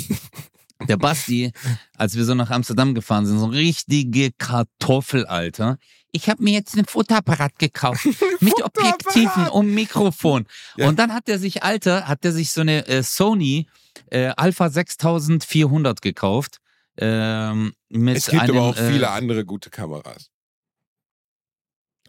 [0.88, 1.52] Der Basti,
[1.96, 5.80] als wir so nach Amsterdam gefahren sind, so ein richtige Kartoffel, Alter.
[6.12, 8.06] Ich habe mir jetzt einen Fotoapparat gekauft
[8.40, 10.46] mit Objektiven und Mikrofon.
[10.76, 10.88] Ja.
[10.88, 13.68] Und dann hat er sich, Alter, hat er sich so eine äh, Sony
[14.12, 16.60] äh, Alpha 6400 gekauft.
[16.98, 20.30] Ähm, es gibt einem, aber auch äh, viele andere gute Kameras.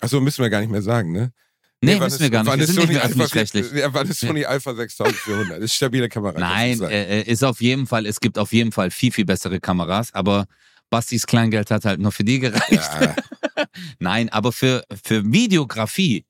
[0.01, 1.33] Achso, müssen wir gar nicht mehr sagen, ne?
[1.81, 2.59] Nee, nee müssen wir gar nicht.
[2.59, 3.73] Wir sind nicht öffentlich-rechtlich.
[3.73, 4.45] Ja, war das Sony.
[4.45, 5.59] Alpha 6400?
[5.59, 6.39] Das ist stabile Kamera.
[6.39, 10.13] Nein, äh, ist auf jeden Fall, es gibt auf jeden Fall viel, viel bessere Kameras,
[10.13, 10.47] aber
[10.91, 12.71] Bastis Kleingeld hat halt nur für die gereicht.
[12.73, 13.15] Ja.
[13.99, 16.25] Nein, aber für, für Videografie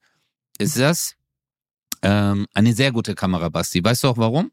[0.59, 1.15] ist das
[2.03, 3.83] ähm, eine sehr gute Kamera, Basti.
[3.83, 4.51] Weißt du auch warum?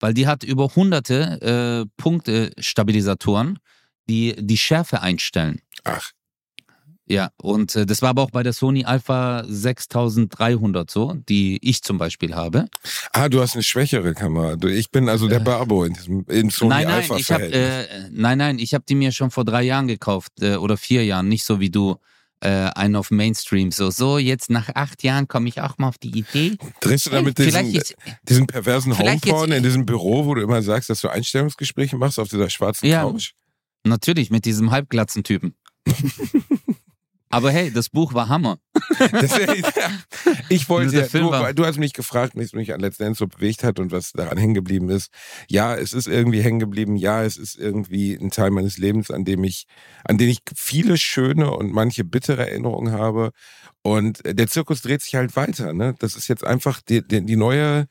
[0.00, 3.58] Weil die hat über hunderte äh, Punktestabilisatoren,
[4.08, 5.60] die die Schärfe einstellen.
[5.84, 6.10] Ach.
[7.08, 11.82] Ja, und äh, das war aber auch bei der Sony Alpha 6300 so, die ich
[11.82, 12.66] zum Beispiel habe.
[13.12, 14.56] Ah, du hast eine schwächere Kamera.
[14.66, 15.44] Ich bin also der äh.
[15.44, 18.84] Barbo in diesem in Sony nein, nein, Alpha ich hab, äh, Nein, nein, ich habe
[18.88, 21.96] die mir schon vor drei Jahren gekauft äh, oder vier Jahren, nicht so wie du
[22.40, 23.70] äh, einen auf Mainstream.
[23.70, 26.56] So, so jetzt nach acht Jahren komme ich auch mal auf die Idee.
[26.80, 27.94] Drehst du damit diesen, jetzt,
[28.28, 32.28] diesen perversen Homeporn in diesem Büro, wo du immer sagst, dass du Einstellungsgespräche machst auf
[32.28, 33.32] dieser schwarzen ja, Couch?
[33.84, 35.54] Natürlich, mit diesem halbglatzen Typen.
[37.28, 38.58] Aber hey, das Buch war Hammer.
[38.98, 39.38] Das,
[40.48, 43.62] ich wollte, ja, du, du, hast mich gefragt, was mich an letzten Endes so bewegt
[43.62, 45.10] hat und was daran hängen geblieben ist.
[45.48, 46.96] Ja, es ist irgendwie hängen geblieben.
[46.96, 49.66] Ja, es ist irgendwie ein Teil meines Lebens, an dem ich,
[50.04, 53.32] an dem ich viele schöne und manche bittere Erinnerungen habe.
[53.82, 55.72] Und der Zirkus dreht sich halt weiter.
[55.72, 55.94] Ne?
[55.98, 57.86] Das ist jetzt einfach die, die, die neue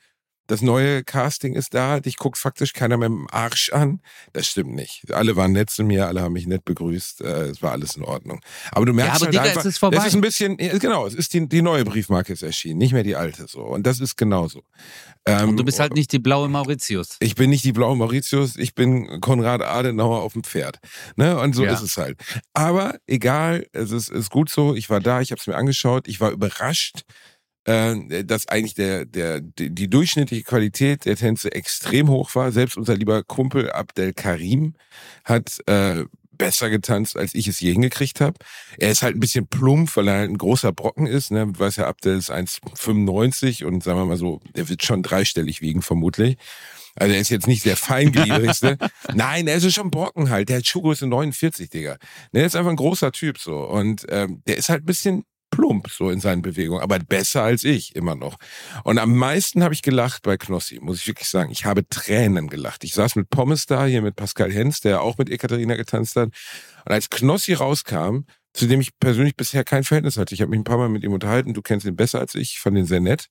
[0.47, 4.01] das neue Casting ist da, dich guckt faktisch keiner mehr im Arsch an.
[4.33, 5.11] Das stimmt nicht.
[5.11, 8.03] Alle waren nett zu mir, alle haben mich nett begrüßt, äh, es war alles in
[8.03, 8.41] Ordnung.
[8.71, 9.97] Aber du merkst ja, aber halt Digga, einfach, es ist vorbei.
[9.97, 13.03] das ist ein bisschen, genau, es ist die, die neue Briefmarke ist erschienen, nicht mehr
[13.03, 13.61] die alte so.
[13.61, 14.63] Und das ist genauso.
[15.25, 17.17] Ähm, Und du bist halt nicht die blaue Mauritius.
[17.19, 20.79] Ich bin nicht die blaue Mauritius, ich bin Konrad Adenauer auf dem Pferd.
[21.15, 21.39] Ne?
[21.39, 21.73] Und so ja.
[21.73, 22.19] ist es halt.
[22.53, 24.75] Aber egal, es ist, ist gut so.
[24.75, 27.03] Ich war da, ich habe es mir angeschaut, ich war überrascht
[27.65, 32.51] dass eigentlich der, der, die durchschnittliche Qualität der Tänze extrem hoch war.
[32.51, 34.75] Selbst unser lieber Kumpel Abdel Karim
[35.23, 36.05] hat äh,
[36.37, 38.37] besser getanzt, als ich es je hingekriegt habe.
[38.77, 41.31] Er ist halt ein bisschen plump, weil er halt ein großer Brocken ist.
[41.31, 41.47] Ne?
[41.47, 45.61] Du weißt ja, Abdel ist 1,95 und sagen wir mal so, er wird schon dreistellig
[45.61, 46.37] wiegen, vermutlich.
[46.95, 48.77] Also er ist jetzt nicht der feingliedrigste.
[49.13, 50.49] Nein, er ist schon Brocken halt.
[50.49, 51.93] Der hat Schuhgröße 49, Digga.
[52.31, 53.57] Ne, der ist einfach ein großer Typ so.
[53.57, 55.25] Und ähm, der ist halt ein bisschen
[55.55, 58.35] plump so in seinen Bewegungen, aber besser als ich immer noch.
[58.83, 61.51] Und am meisten habe ich gelacht bei Knossi, muss ich wirklich sagen.
[61.51, 62.83] Ich habe Tränen gelacht.
[62.83, 66.29] Ich saß mit Pommes da, hier mit Pascal Hens, der auch mit Ekaterina getanzt hat.
[66.85, 70.59] Und als Knossi rauskam, zu dem ich persönlich bisher kein Verhältnis hatte, ich habe mich
[70.59, 72.85] ein paar Mal mit ihm unterhalten, du kennst ihn besser als ich, ich fand ihn
[72.85, 73.27] sehr nett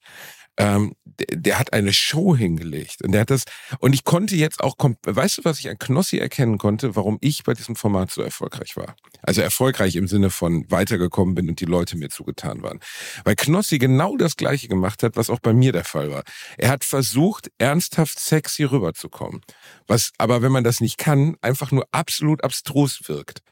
[0.57, 3.45] ähm, der, der, hat eine Show hingelegt und der hat das
[3.79, 7.45] und ich konnte jetzt auch weißt du was ich an Knossi erkennen konnte warum ich
[7.45, 8.97] bei diesem Format so erfolgreich war?
[9.23, 12.81] Also erfolgreich im Sinne von weitergekommen bin und die Leute mir zugetan waren.
[13.25, 16.23] Weil Knossi genau das gleiche gemacht hat was auch bei mir der Fall war.
[16.59, 19.41] Er hat versucht ernsthaft sexy rüberzukommen.
[19.87, 23.43] Was aber wenn man das nicht kann einfach nur absolut abstrus wirkt.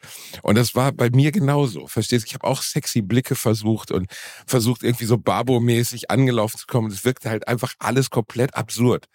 [0.42, 4.10] Und das war bei mir genauso verstehst ich habe auch sexy Blicke versucht und
[4.46, 9.08] versucht irgendwie so Barbo-mäßig angelaufen zu kommen es wirkte halt einfach alles komplett absurd.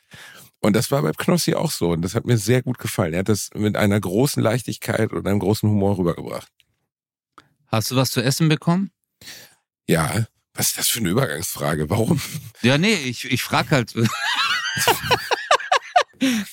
[0.60, 1.92] Und das war bei Knossi auch so.
[1.92, 3.14] Und das hat mir sehr gut gefallen.
[3.14, 6.52] Er hat das mit einer großen Leichtigkeit und einem großen Humor rübergebracht.
[7.68, 8.92] Hast du was zu essen bekommen?
[9.88, 10.26] Ja.
[10.54, 11.90] Was ist das für eine Übergangsfrage?
[11.90, 12.20] Warum?
[12.64, 13.94] Ja, nee, ich, ich frage halt.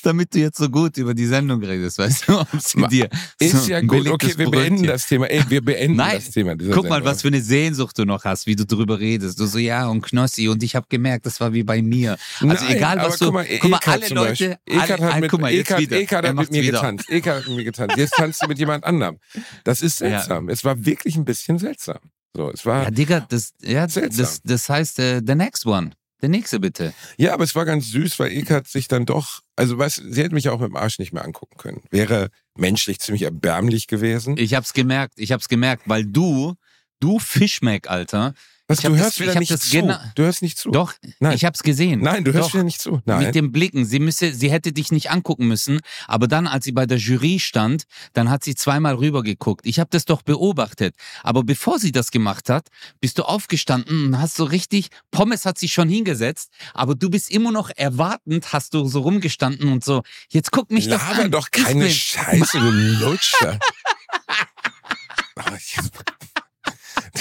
[0.02, 3.64] Damit du jetzt so gut über die Sendung redest, weißt du, ob sie dir ist
[3.64, 4.08] so ja gut.
[4.08, 5.26] Okay, wir beenden das Thema.
[5.26, 6.56] Ey, wir beenden Nein, das Thema.
[6.56, 6.88] Guck Sendung.
[6.88, 9.38] mal, was für eine Sehnsucht du noch hast, wie du drüber redest.
[9.38, 12.16] Du so ja und Knossi und ich habe gemerkt, das war wie bei mir.
[12.40, 13.26] Also Nein, egal was du.
[13.26, 14.58] Guck mal, guck mal alle Leute.
[14.66, 15.96] Ekat hat mit, mal, Ekat, wieder.
[15.96, 16.80] Ekat hat mit mir wieder.
[16.80, 17.10] getanzt.
[17.10, 17.96] Ekat hat mit mir getanzt.
[17.96, 19.18] Jetzt tanzt du mit jemand anderem.
[19.64, 20.48] Das ist seltsam.
[20.48, 20.52] Ja.
[20.52, 21.98] Es war wirklich ein bisschen seltsam.
[22.36, 22.84] So, es war.
[22.84, 25.92] Ja, Digga, das, ja, das, das heißt uh, the next one.
[26.24, 26.94] Der nächste bitte.
[27.18, 30.22] Ja, aber es war ganz süß, weil Eka hat sich dann doch, also weißt, sie
[30.22, 31.82] hätte mich auch mit dem Arsch nicht mehr angucken können.
[31.90, 34.38] Wäre menschlich ziemlich erbärmlich gewesen.
[34.38, 36.54] Ich hab's gemerkt, ich hab's gemerkt, weil du,
[36.98, 38.32] du Fischmeck, Alter,
[38.66, 39.98] Was, du hörst das- wieder nicht zu.
[40.14, 40.70] Du hörst nicht zu.
[40.70, 41.34] doch, Nein.
[41.34, 42.00] ich hab's gesehen.
[42.00, 42.54] Nein, du hörst Doch.
[42.54, 43.02] wieder nicht zu.
[43.04, 43.26] Nein.
[43.26, 43.84] Mit den Blicken.
[43.84, 47.38] Sie müsse, sie hätte dich nicht angucken müssen, aber dann, als sie bei der Jury
[47.40, 49.66] stand, dann hat sie zweimal rübergeguckt.
[49.66, 50.94] Ich habe das doch beobachtet.
[51.22, 52.68] Aber bevor sie das gemacht hat,
[53.02, 57.30] bist du aufgestanden und hast so richtig, Pommes hat sich schon hingesetzt, aber du bist
[57.30, 61.30] immer noch erwartend, hast du so rumgestanden und so, jetzt guck mich doch Laber an.
[61.30, 63.58] doch keine Scheiße, du Lutscher.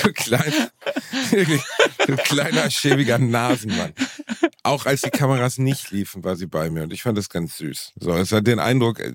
[0.04, 0.72] Du kleiner,
[1.32, 1.62] wirklich,
[2.06, 3.94] du kleiner, schäbiger Nasenmann.
[4.64, 7.58] Auch als die Kameras nicht liefen, war sie bei mir und ich fand das ganz
[7.58, 7.94] süß.
[8.00, 9.14] So, es hat den Eindruck, äh,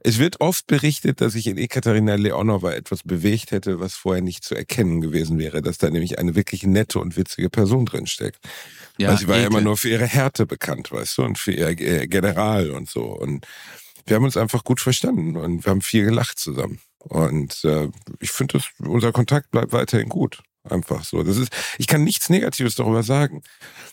[0.00, 4.44] es wird oft berichtet, dass ich in Ekaterina Leonova etwas bewegt hätte, was vorher nicht
[4.44, 8.40] zu erkennen gewesen wäre, dass da nämlich eine wirklich nette und witzige Person drin steckt.
[8.98, 11.74] Weil sie war ja immer nur für ihre Härte bekannt, weißt du, und für ihr
[11.74, 13.04] General und so.
[13.04, 13.46] Und
[14.06, 16.80] wir haben uns einfach gut verstanden und wir haben viel gelacht zusammen.
[17.08, 17.88] Und äh,
[18.20, 20.42] ich finde, dass unser Kontakt bleibt weiterhin gut.
[20.68, 21.22] Einfach so.
[21.22, 23.42] Das ist, ich kann nichts Negatives darüber sagen.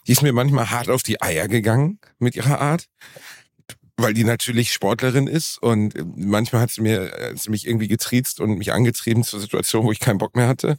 [0.08, 2.86] Die ist mir manchmal hart auf die Eier gegangen mit ihrer Art,
[3.98, 7.90] weil die natürlich Sportlerin ist und äh, manchmal hat sie mir hat sie mich irgendwie
[7.90, 10.78] getriezt und mich angetrieben zur Situation, wo ich keinen Bock mehr hatte.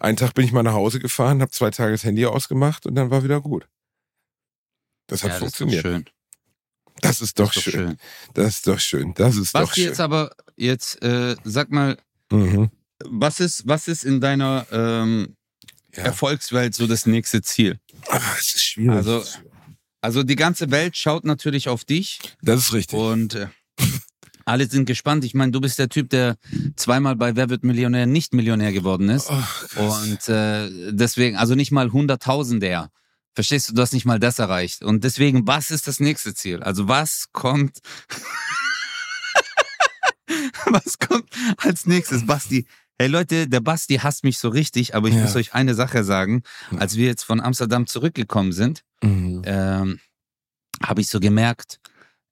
[0.00, 2.94] Einen Tag bin ich mal nach Hause gefahren, habe zwei Tage das Handy ausgemacht und
[2.94, 3.68] dann war wieder gut.
[5.08, 6.06] Das hat ja, das ist schön.
[7.04, 7.88] Das ist doch, Das ist doch schön.
[7.88, 7.96] schön.
[8.34, 9.14] Das ist doch schön.
[9.14, 9.84] Das ist Was doch schön.
[9.84, 11.96] jetzt aber, jetzt, äh, sag mal,
[12.32, 12.70] Mhm.
[13.04, 15.36] was ist, was ist in deiner ähm,
[15.96, 16.04] Ja.
[16.04, 17.78] Erfolgswelt so das nächste Ziel?
[18.08, 18.96] Ach, es ist schwierig.
[18.96, 19.22] Also-
[20.00, 22.98] Also die ganze Welt schaut natürlich auf dich das ist richtig.
[22.98, 23.46] und äh,
[24.44, 25.24] alle sind gespannt.
[25.24, 26.36] Ich meine, du bist der Typ, der
[26.76, 29.28] zweimal bei Wer wird Millionär nicht Millionär geworden ist.
[29.28, 29.74] Krass.
[29.76, 32.90] Und äh, deswegen, also nicht mal Hunderttausender.
[33.34, 34.82] Verstehst du, du hast nicht mal das erreicht.
[34.82, 36.62] Und deswegen, was ist das nächste Ziel?
[36.62, 37.78] Also was kommt,
[40.66, 42.26] was kommt als nächstes?
[42.26, 42.66] Basti,
[42.98, 45.22] hey Leute, der Basti hasst mich so richtig, aber ich Ja.
[45.22, 46.42] muss euch eine Sache sagen.
[46.76, 49.42] Als wir jetzt von Amsterdam zurückgekommen sind, Mhm.
[49.44, 50.00] ähm,
[50.82, 51.78] habe ich so gemerkt,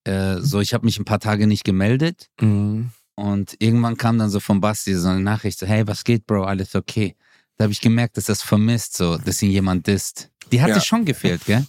[0.05, 2.91] äh, so ich habe mich ein paar Tage nicht gemeldet Mhm.
[3.15, 6.45] und irgendwann kam dann so von Basti so eine Nachricht, so, hey, was geht, Bro,
[6.45, 7.17] alles okay.
[7.57, 10.31] Da habe ich gemerkt, dass das vermisst, so, dass ihn jemand disst.
[10.53, 10.77] Die hat Ja.
[10.77, 11.65] es schon gefehlt, gell?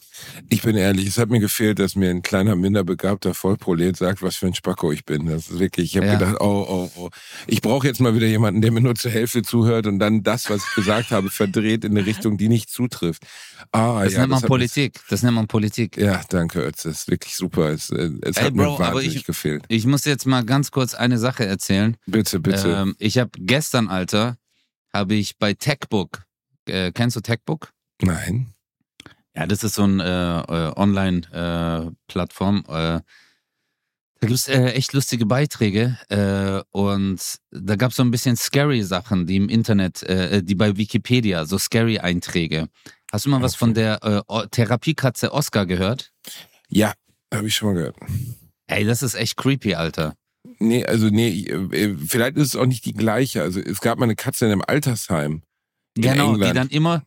[0.49, 4.35] Ich bin ehrlich, es hat mir gefehlt, dass mir ein kleiner, minderbegabter Vollprolet sagt, was
[4.35, 5.25] für ein Spacko ich bin.
[5.25, 6.13] Das ist wirklich, ich habe Ja.
[6.17, 7.09] gedacht, oh, oh, oh.
[7.47, 10.49] Ich brauche jetzt mal wieder jemanden, der mir nur zur Hälfte zuhört und dann das,
[10.49, 13.23] was ich gesagt habe, verdreht in eine Richtung, die nicht zutrifft.
[13.71, 14.99] Ah, Das ja, nennt man hat Politik.
[15.09, 15.97] Das nennt man Politik.
[15.97, 16.83] Ja, danke, Ötz.
[16.83, 17.69] Das ist wirklich super.
[17.69, 19.63] Es, äh, es Ey, hat Bro, mir wahnsinnig ich- gefehlt.
[19.69, 21.97] Ich muss jetzt mal ganz kurz eine Sache erzählen.
[22.05, 22.69] Bitte, bitte.
[22.69, 24.37] Ähm, ich habe gestern, Alter,
[24.93, 26.23] habe ich bei Techbook,
[26.67, 27.69] äh, kennst du Techbook?
[28.01, 28.53] Nein.
[29.35, 32.63] Ja, das ist so eine äh, Online-Plattform.
[32.67, 32.71] Äh,
[34.19, 37.19] da gibt es äh, echt lustige Beiträge äh, und
[37.51, 41.45] da gab es so ein bisschen scary Sachen, die im Internet, äh, die bei Wikipedia,
[41.45, 42.69] so scary Einträge.
[43.11, 43.59] Hast du mal was Okay.
[43.59, 46.13] von der äh, Therapiekatze Oscar gehört?
[46.69, 46.93] Ja,
[47.33, 47.97] habe ich schon mal gehört.
[48.67, 50.15] Ey, das ist echt creepy, Alter.
[50.59, 53.41] Nee, also nee, äh, vielleicht ist es auch nicht die gleiche.
[53.41, 55.41] Also es gab mal eine Katze in einem Altersheim.
[55.95, 57.03] Genau, die dann immer,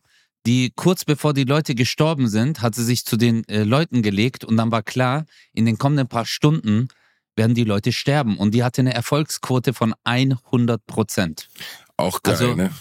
[0.47, 4.45] die kurz bevor die Leute gestorben sind, hat sie sich zu den äh, Leuten gelegt
[4.45, 6.87] und dann war klar, in den kommenden paar Stunden
[7.35, 8.37] werden die Leute sterben.
[8.37, 11.49] Und die hatte eine Erfolgsquote von 100 Prozent.
[11.97, 12.71] Auch geil, Also, ne?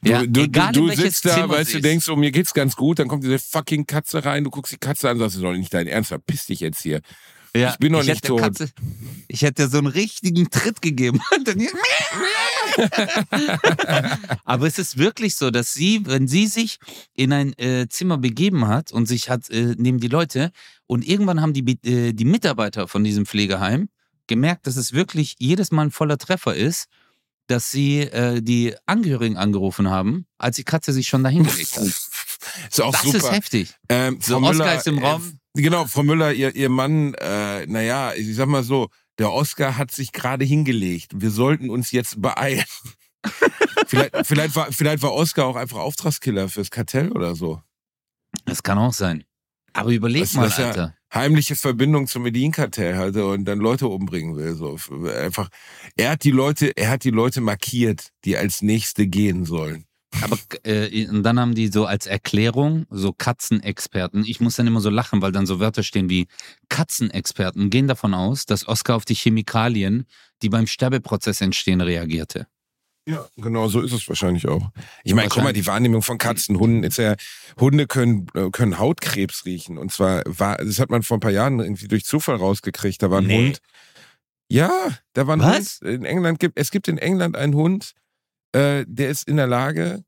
[0.00, 2.54] Du, ja, du, egal du, du sitzt da, Zimmer weißt du, denkst so, mir geht's
[2.54, 5.40] ganz gut, dann kommt diese fucking Katze rein, du guckst die Katze an, sagst, das
[5.40, 7.02] ist doch nicht dein Ernst, verpiss dich jetzt hier.
[7.54, 8.40] Ja, Ich bin noch nicht hätte der tot.
[8.40, 8.70] Katze,
[9.28, 11.20] ich hätte so einen richtigen Tritt gegeben.
[11.36, 11.70] Und dann hier-
[14.44, 16.78] Aber es ist wirklich so, dass sie, wenn sie sich
[17.14, 20.50] in ein äh, Zimmer begeben hat und sich hat äh, neben die Leute
[20.86, 23.88] und irgendwann haben die, äh, die Mitarbeiter von diesem Pflegeheim
[24.26, 26.86] gemerkt, dass es wirklich jedes Mal ein voller Treffer ist,
[27.48, 31.84] dass sie äh, die Angehörigen angerufen haben, als die Katze sich schon dahin gelegt hat.
[32.70, 33.18] Ist auch Das super.
[33.18, 33.74] ist heftig.
[33.88, 35.38] Ähm, So, Frau Müller, ist im äh, Raum.
[35.54, 38.88] Genau, Frau Müller, ihr, ihr Mann, äh, naja, ich sag mal so,
[39.18, 41.12] der Oscar hat sich gerade hingelegt.
[41.14, 42.64] Wir sollten uns jetzt beeilen.
[43.86, 47.60] vielleicht, vielleicht, war, vielleicht war Oscar auch einfach Auftragskiller fürs Kartell oder so.
[48.46, 49.24] Das kann auch sein.
[49.74, 50.94] Aber überleg Das- mal, das ja- Alter.
[51.12, 54.54] heimliche Verbindung zum Medin-Kartell hatte und dann Leute umbringen will.
[54.54, 55.48] So einfach.
[55.96, 59.84] Er hat die Leute, er hat die Leute markiert, die als nächste gehen sollen.
[60.20, 64.24] Aber äh, und dann haben die so als Erklärung so Katzenexperten.
[64.26, 66.26] Ich muss dann immer so lachen, weil dann so Wörter stehen wie
[66.68, 70.06] Katzenexperten gehen davon aus, dass Oscar auf die Chemikalien,
[70.42, 72.46] die beim Sterbeprozess entstehen, reagierte.
[73.08, 74.70] Ja, genau so ist es wahrscheinlich auch.
[75.02, 77.16] Ich meine, guck mal, die Wahrnehmung von Katzen, Hunden ist ja,
[77.58, 79.76] Hunde können, äh, können Hautkrebs riechen.
[79.76, 83.02] Und zwar war, das hat man vor ein paar Jahren irgendwie durch Zufall rausgekriegt.
[83.02, 83.46] Da war ein Nee.
[83.46, 83.58] Hund.
[84.48, 84.70] Ja,
[85.14, 85.80] da war ein Was?
[85.80, 85.90] Hund.
[85.90, 87.94] In England gibt, es gibt in England einen Hund,
[88.52, 90.04] äh, der ist in der Lage,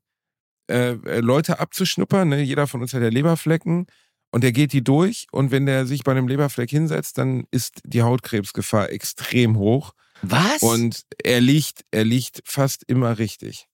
[0.69, 2.29] äh, äh, Leute abzuschnuppern.
[2.29, 2.41] Ne?
[2.41, 3.87] Jeder von uns hat ja Leberflecken.
[4.31, 5.27] Und der geht die durch.
[5.31, 9.93] Und wenn der sich bei einem Leberfleck hinsetzt, dann ist die Hautkrebsgefahr extrem hoch.
[10.21, 10.61] Was?
[10.61, 13.67] Und er liegt, er liegt fast immer richtig.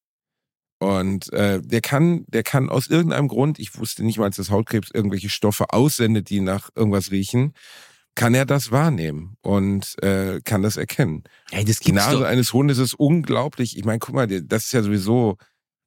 [0.80, 4.90] Und äh, der kann, der kann aus irgendeinem Grund, ich wusste nicht mal, dass Hautkrebs
[4.92, 7.54] irgendwelche Stoffe aussendet, die nach irgendwas riechen,
[8.16, 11.24] kann er das wahrnehmen und äh, kann das erkennen.
[11.52, 12.26] Ey, das Die Nase doch.
[12.26, 13.78] eines Hundes ist unglaublich.
[13.78, 15.38] Ich meine, guck mal, das ist ja sowieso.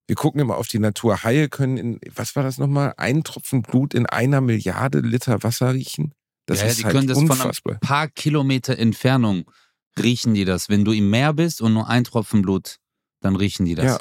[0.06, 1.22] Wir gucken immer auf die Natur.
[1.22, 2.94] Haie können in, was war das nochmal?
[2.96, 6.12] Ein Tropfen Blut in einer Milliarde Liter Wasser riechen.
[6.46, 7.74] Das ja, ist die halt können das von unfassbar.
[7.74, 9.50] ein paar Kilometer Entfernung
[9.98, 10.68] riechen die das.
[10.68, 12.76] Wenn du im Meer bist und nur ein Tropfen Blut,
[13.20, 13.84] dann riechen die das.
[13.86, 13.98] Ja,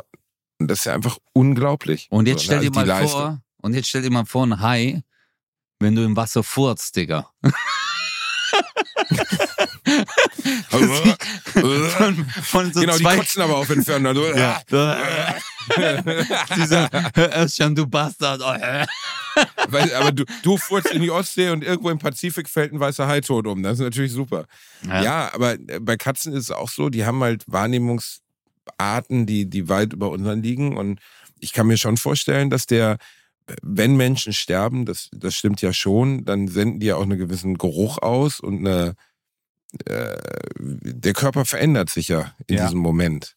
[0.59, 2.07] Und das ist ja einfach unglaublich.
[2.09, 3.21] Und jetzt So, stell ne, dir also die mal Leistung.
[3.21, 5.03] vor, und jetzt stell dir mal vor, ein Hai,
[5.79, 7.29] wenn du im Wasser furzt, Digga.
[10.69, 13.17] von, von so genau, die zwei.
[13.17, 14.07] kotzen aber auf Entfernung.
[14.07, 14.61] Also, Ja.
[16.55, 16.89] Dieser,
[17.41, 18.41] Özcan, du Bastard.
[19.67, 23.07] Weil, aber du, du furzt in die Ostsee und irgendwo im Pazifik fällt ein weißer
[23.07, 23.63] Hai tot um.
[23.63, 24.45] Das ist natürlich super.
[24.85, 25.33] Ja.
[25.33, 29.93] aber äh, bei Katzen ist es auch so, die haben halt Wahrnehmungsarten, die, die weit
[29.93, 30.77] über unseren liegen.
[30.77, 30.99] Und
[31.39, 32.97] ich kann mir schon vorstellen, dass der,
[33.61, 37.57] wenn Menschen sterben, das, das stimmt ja schon, dann senden die ja auch einen gewissen
[37.57, 38.95] Geruch aus und eine,
[39.85, 40.15] äh,
[40.59, 42.65] der Körper verändert sich ja in Ja.
[42.65, 43.35] diesem Moment.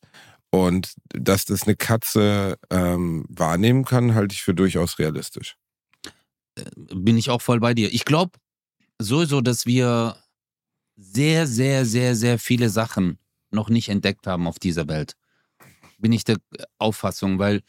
[0.50, 5.56] Und dass das eine Katze ähm, wahrnehmen kann, halte ich für durchaus realistisch.
[6.94, 7.92] bin ich auch voll bei dir.
[7.92, 8.38] Ich glaube
[8.98, 10.16] sowieso, dass wir
[10.96, 13.18] sehr, sehr, sehr, sehr viele Sachen
[13.50, 15.14] noch nicht entdeckt haben auf dieser Welt.
[15.98, 16.38] Bin ich der
[16.78, 17.62] Auffassung, weil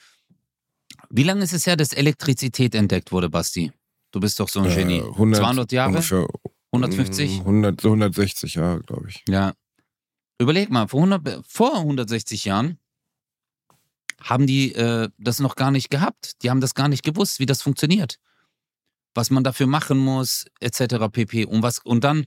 [1.09, 3.71] wie lange ist es her, dass Elektrizität entdeckt wurde, Basti?
[4.11, 4.99] Du bist doch so ein Genie.
[4.99, 5.89] Äh, 100, 200 Jahre?
[5.89, 6.27] Ungefähr,
[6.71, 7.39] 150?
[7.39, 9.23] 100, so 160 Jahre, glaube ich.
[9.27, 9.53] Ja.
[10.39, 12.77] Überleg mal, vor, 100, vor 160 Jahren
[14.21, 16.43] haben die äh, das noch gar nicht gehabt.
[16.43, 18.19] Die haben das gar nicht gewusst, wie das funktioniert.
[19.13, 21.07] Was man dafür machen muss, etc.
[21.11, 21.45] pp.
[21.45, 22.25] Und, was, und dann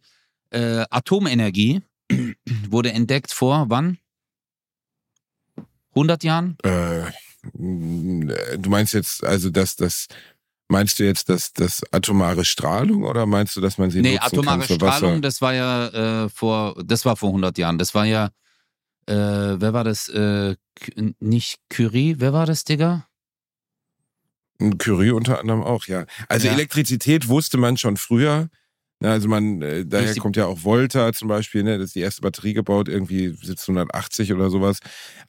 [0.50, 1.82] äh, Atomenergie
[2.68, 3.98] wurde entdeckt vor wann?
[5.90, 6.56] 100 Jahren?
[6.62, 7.02] Äh,
[7.54, 10.06] du meinst jetzt, also dass das,
[10.68, 14.24] meinst du jetzt, dass das atomare Strahlung oder meinst du, dass man sie nee, nutzen
[14.26, 14.96] atomare kann für Wasser?
[14.98, 17.78] Strahlung, das war ja äh, vor, das war vor 100 Jahren.
[17.78, 18.30] Das war ja,
[19.06, 20.08] äh, wer war das?
[20.08, 20.56] Äh,
[21.18, 23.06] nicht Curie, wer war das, Digga?
[24.58, 26.04] Und Curie unter anderem auch, ja.
[26.28, 26.52] Also Ja.
[26.52, 28.48] Elektrizität wusste man schon früher.
[29.02, 32.00] Na, Also man, äh, daher kommt ja auch Volta zum Beispiel, ne, das ist die
[32.00, 34.78] erste Batterie gebaut, irgendwie 1780 oder sowas.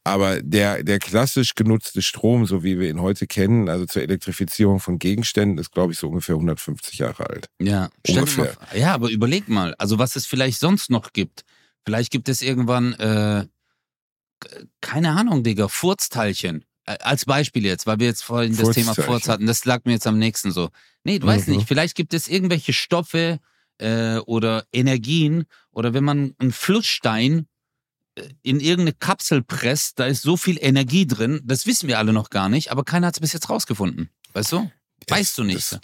[0.03, 4.81] Aber der, der klassisch genutzte Strom, so wie wir ihn heute kennen, also zur Elektrifizierung
[4.81, 7.47] von Gegenständen, ist, glaube ich, so ungefähr 150 Jahre alt.
[7.61, 8.57] Ja, Ungefähr.
[8.71, 11.43] Mal, ja, aber überleg mal, also was es vielleicht sonst noch gibt.
[11.85, 13.45] Vielleicht gibt es irgendwann, äh,
[14.81, 16.65] keine Ahnung, Digga, Furzteilchen.
[16.85, 18.95] Äh, Als Beispiel jetzt, weil wir jetzt vorhin das Thema.
[18.95, 20.69] Furz hatten, das lag mir jetzt am nächsten so.
[21.03, 21.55] Nee, du weißt Mhm.
[21.55, 23.39] nicht, vielleicht gibt es irgendwelche Stoffe
[23.81, 27.47] äh, oder Energien oder wenn man einen Flussstein
[28.15, 32.13] äh, in irgendeine Kapsel presst, da ist so viel Energie drin, das wissen wir alle
[32.13, 34.09] noch gar nicht, aber keiner hat es bis jetzt rausgefunden.
[34.33, 34.71] Weißt du?
[35.09, 35.79] Weißt du nicht.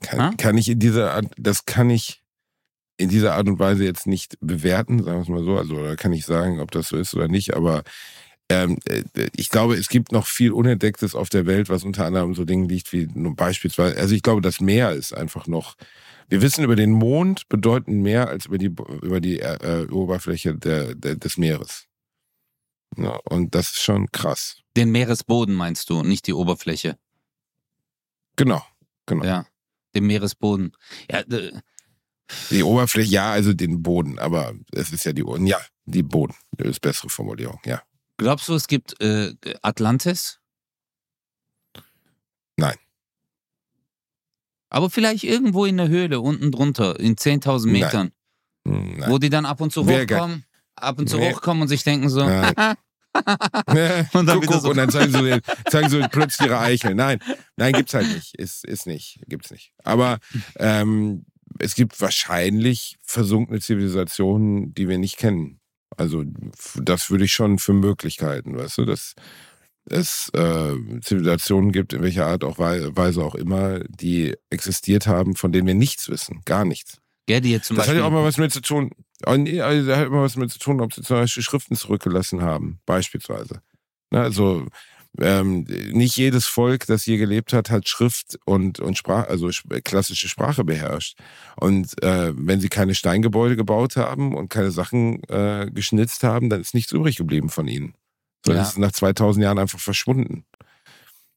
[0.00, 2.22] Kann, kann ich in dieser Art, das kann ich
[2.96, 5.56] in dieser Art und Weise jetzt nicht bewerten, sagen wir es mal so.
[5.56, 7.84] Also da kann ich sagen, ob das so ist oder nicht, aber
[8.48, 9.02] ähm, äh,
[9.36, 12.68] ich glaube, es gibt noch viel Unentdecktes auf der Welt, was unter anderem so Dingen
[12.68, 15.76] liegt wie nur beispielsweise, also ich glaube, das Meer ist einfach noch,
[16.28, 20.94] wir wissen über den Mond bedeutend mehr als über die, über die äh, Oberfläche der,
[20.94, 21.86] der, des Meeres.
[22.96, 24.62] Ja, und das ist schon krass.
[24.76, 26.98] Den Meeresboden meinst du, nicht die Oberfläche.
[28.36, 28.62] Genau,
[29.06, 29.24] genau.
[29.24, 29.46] Ja,
[29.94, 30.72] den Meeresboden.
[31.10, 31.52] Ja, äh,
[32.50, 36.68] Die Oberfläche, ja, also den Boden, aber es ist ja die ja, die Boden, das
[36.68, 37.82] ist bessere Formulierung, ja.
[38.18, 40.38] Glaubst du, es gibt äh, Atlantis?
[42.56, 42.76] Nein.
[44.70, 47.72] Aber vielleicht irgendwo in der Höhle, unten drunter, in 10.000 Nein.
[47.72, 48.12] Metern,
[48.66, 49.10] Hm, Nein.
[49.10, 50.02] wo die dann ab und zu geil.
[50.02, 50.44] hochkommen,
[50.76, 51.32] ab und zu Nee.
[51.32, 52.54] hochkommen und sich denken so, Nein.
[54.12, 56.94] Und dann guck, guck, so- und dann zeigen sie, zeigen sie plötzlich ihre Eichel.
[56.94, 57.18] Nein,
[57.56, 58.34] nein, gibt's halt nicht.
[58.36, 59.72] Ist, ist nicht, gibt's nicht.
[59.82, 60.18] Aber
[60.56, 61.24] ähm,
[61.58, 65.58] es gibt wahrscheinlich versunkene Zivilisationen, die wir nicht kennen.
[65.96, 66.24] Also
[66.76, 69.14] das würde ich schon für Möglichkeiten, weißt du, dass
[69.86, 75.34] es äh, Zivilisationen gibt, in welcher Art auch Wei- Weise auch immer, die existiert haben,
[75.34, 76.98] von denen wir nichts wissen, gar nichts.
[77.28, 77.96] Die jetzt zum das Beispiel.
[77.96, 78.90] hat ja auch mal was mit zu tun.
[79.26, 81.76] Oh, nee, also, das hat immer was mit zu tun, ob sie zum Beispiel Schriften
[81.76, 83.60] zurückgelassen haben, beispielsweise.
[84.10, 84.66] Ne, Also
[85.20, 89.50] ähm, nicht jedes Volk, das je gelebt hat, hat Schrift und, und Sprach, also
[89.84, 91.18] klassische Sprache beherrscht.
[91.56, 96.60] Und äh, wenn sie keine Steingebäude gebaut haben und keine Sachen äh, geschnitzt haben, dann
[96.60, 97.94] ist nichts übrig geblieben von ihnen.
[98.44, 98.58] So, Ja.
[98.58, 100.44] Das ist nach 2000 Jahren einfach verschwunden.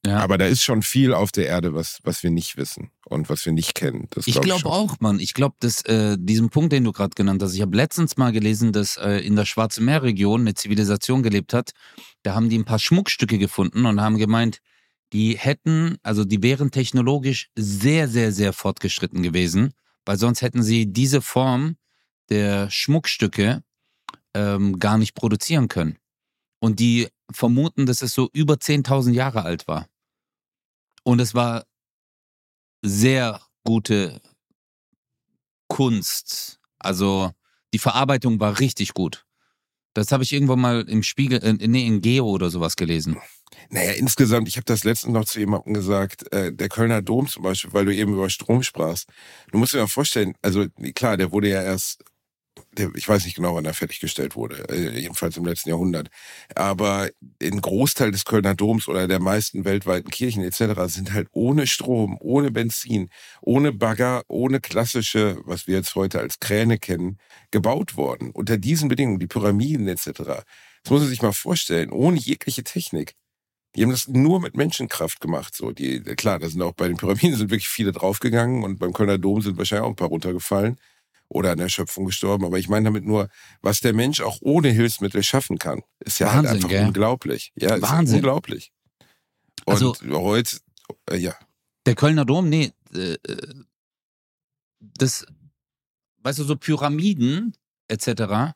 [0.04, 0.18] Ja.
[0.18, 3.46] Aber da ist schon viel auf der Erde, was, was wir nicht wissen und was
[3.46, 4.08] wir nicht kennen.
[4.10, 5.20] Das Ich glaub glaube auch, Mann.
[5.20, 8.32] Ich glaube, dass äh, diesen Punkt, den du gerade genannt hast, ich habe letztens mal
[8.32, 11.70] gelesen, dass äh, in der Schwarzen Meerregion eine Zivilisation gelebt hat.
[12.24, 14.58] Da haben die ein paar Schmuckstücke gefunden und haben gemeint,
[15.12, 19.72] die hätten, also die wären technologisch sehr, sehr, sehr fortgeschritten gewesen,
[20.04, 21.76] weil sonst hätten sie diese Form
[22.28, 23.62] der Schmuckstücke
[24.34, 25.98] ähm, gar nicht produzieren können.
[26.58, 29.86] Und die vermuten, dass es so über 10.000 Jahre alt war.
[31.04, 31.64] Und es war
[32.82, 34.20] sehr gute
[35.68, 36.60] Kunst.
[36.78, 37.32] Also
[37.72, 39.24] die Verarbeitung war richtig gut.
[39.94, 43.18] Das habe ich irgendwann mal im Spiegel, äh, nee, in Geo oder sowas gelesen.
[43.68, 47.42] Naja, insgesamt, ich habe das letztens noch zu jemandem gesagt, äh, der Kölner Dom zum
[47.42, 49.08] Beispiel, weil du eben über Strom sprachst.
[49.50, 52.02] Du musst dir mal vorstellen, also klar, der wurde ja erst,
[52.78, 56.08] ich weiß nicht genau, wann er fertiggestellt wurde, äh, jedenfalls im letzten Jahrhundert.
[56.54, 57.10] Aber
[57.42, 60.80] ein Großteil des Kölner Doms oder der meisten weltweiten Kirchen etc.
[60.86, 63.10] sind halt ohne Strom, ohne Benzin,
[63.42, 67.18] ohne Bagger, ohne klassische, was wir jetzt heute als Kräne kennen,
[67.50, 68.30] gebaut worden.
[68.30, 70.04] Unter diesen Bedingungen, die Pyramiden etc.
[70.82, 73.14] Das muss man sich mal vorstellen, ohne jegliche Technik.
[73.74, 75.54] Die haben das nur mit Menschenkraft gemacht.
[75.56, 78.92] So, die, klar, da sind auch bei den Pyramiden sind wirklich viele draufgegangen und beim
[78.92, 80.78] Kölner Dom sind wahrscheinlich auch ein paar runtergefallen
[81.32, 82.44] oder an Erschöpfung gestorben.
[82.44, 83.28] Aber ich meine damit nur,
[83.60, 86.86] was der Mensch auch ohne Hilfsmittel schaffen kann, ist ja halt Wahnsinn, einfach gell?
[86.86, 87.52] unglaublich.
[87.56, 88.16] Ja, ist Wahnsinn.
[88.16, 88.72] unglaublich.
[89.64, 90.58] Und Also- heute,
[91.10, 91.34] äh, ja,
[91.86, 93.54] Der Kölner Dom, nee, äh, äh,
[94.80, 95.26] das,
[96.18, 97.56] weißt du, so Pyramiden
[97.88, 98.54] etc.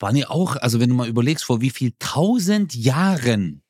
[0.00, 3.62] waren ja auch, also wenn du mal überlegst, vor wie viel tausend Jahren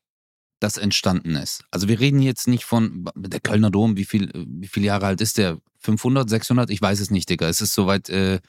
[0.60, 1.64] das entstanden ist.
[1.70, 5.20] Also wir reden jetzt nicht von der Kölner Dom, wie viel, wie viele Jahre alt
[5.20, 5.58] ist der?
[5.80, 6.70] 500, 600?
[6.70, 7.48] Ich weiß es nicht, Digga.
[7.48, 8.40] Es ist soweit, äh,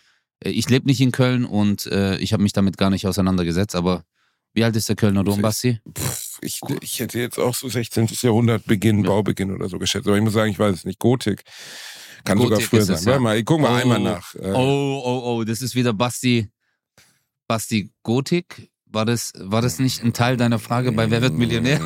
[0.43, 4.03] ich lebe nicht in Köln und äh, ich habe mich damit gar nicht auseinandergesetzt, aber
[4.53, 5.79] wie alt ist der Kölner Dom, Basti?
[5.95, 8.07] pff, ich, ich hätte jetzt auch so 16.
[8.21, 9.09] Jahrhundert Beginn, Ja.
[9.11, 10.07] Baubeginn oder so geschätzt.
[10.07, 10.97] Aber ich muss sagen, ich weiß es nicht.
[10.97, 11.43] Gotik
[12.23, 12.95] kann sogar Gotik früher ist sein.
[12.95, 13.19] es, ja.
[13.19, 13.75] Mal, ich guck mal Oh.
[13.81, 14.33] einmal nach.
[14.35, 16.49] Äh, Oh, oh, oh, das ist wieder Basti.
[17.47, 18.69] Basti Gotik.
[18.91, 21.79] War das, war das nicht ein Teil deiner Frage bei Wer wird Millionär?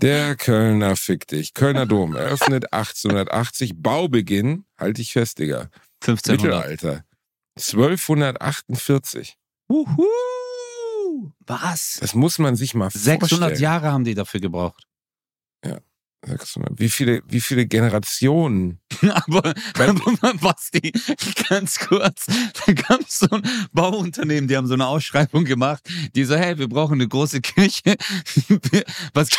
[0.00, 1.54] Der Kölner fick dich.
[1.54, 3.74] Kölner Dom eröffnet 1880.
[3.76, 5.68] Baubeginn, halte ich fest, Digga.
[6.02, 6.42] 1500.
[6.42, 7.04] Mittelalter.
[7.56, 9.36] 1248.
[9.68, 10.02] Uhu.
[11.46, 11.98] Was?
[12.00, 13.60] Das muss man sich mal 600 vorstellen.
[13.60, 14.88] Jahre haben die dafür gebraucht.
[16.24, 16.78] 600.
[16.78, 18.80] Wie viele, wie viele Generationen?
[19.02, 20.92] aber, aber Basti,
[21.48, 25.82] ganz kurz, da gab es so ein Bauunternehmen, die haben so eine Ausschreibung gemacht,
[26.14, 27.96] die so, hey, wir brauchen eine große Kirche.
[29.14, 29.30] Was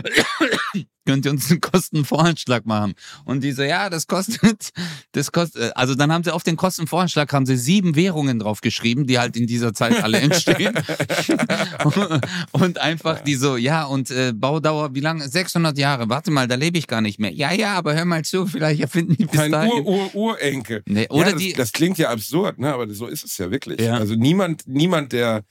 [1.06, 2.94] könnt ihr uns einen Kostenvoranschlag machen?
[3.24, 4.70] Und die so, ja, das kostet,
[5.12, 9.18] das kostet, also dann haben sie auf den Kostenvoranschlag haben sie sieben Währungen draufgeschrieben, die
[9.18, 10.74] halt in dieser Zeit alle entstehen.
[12.52, 15.28] und einfach die so, ja, und äh, Baudauer, wie lange?
[15.28, 16.08] 600 Jahre.
[16.08, 17.32] Warte mal, da lebe ich gar nicht mehr.
[17.32, 19.72] Ja, ja, aber hör mal zu, vielleicht erfinden die bis Mein dahin.
[19.84, 20.82] Ur-Ur-Urenkel.
[20.86, 22.72] Nee, oder ja, das, die, das klingt ja absurd, ne?
[22.72, 23.80] aber so ist es ja wirklich.
[23.80, 23.96] Ja.
[23.96, 25.44] Also niemand, niemand, der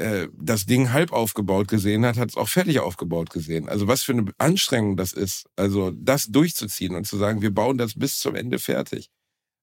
[0.00, 3.68] äh, das Ding halb aufgebaut gesehen hat, hat es auch fertig aufgebaut gesehen.
[3.68, 7.78] Also was für eine Anstrengung das ist, also das durchzuziehen und zu sagen, wir bauen
[7.78, 9.10] das bis zum Ende fertig.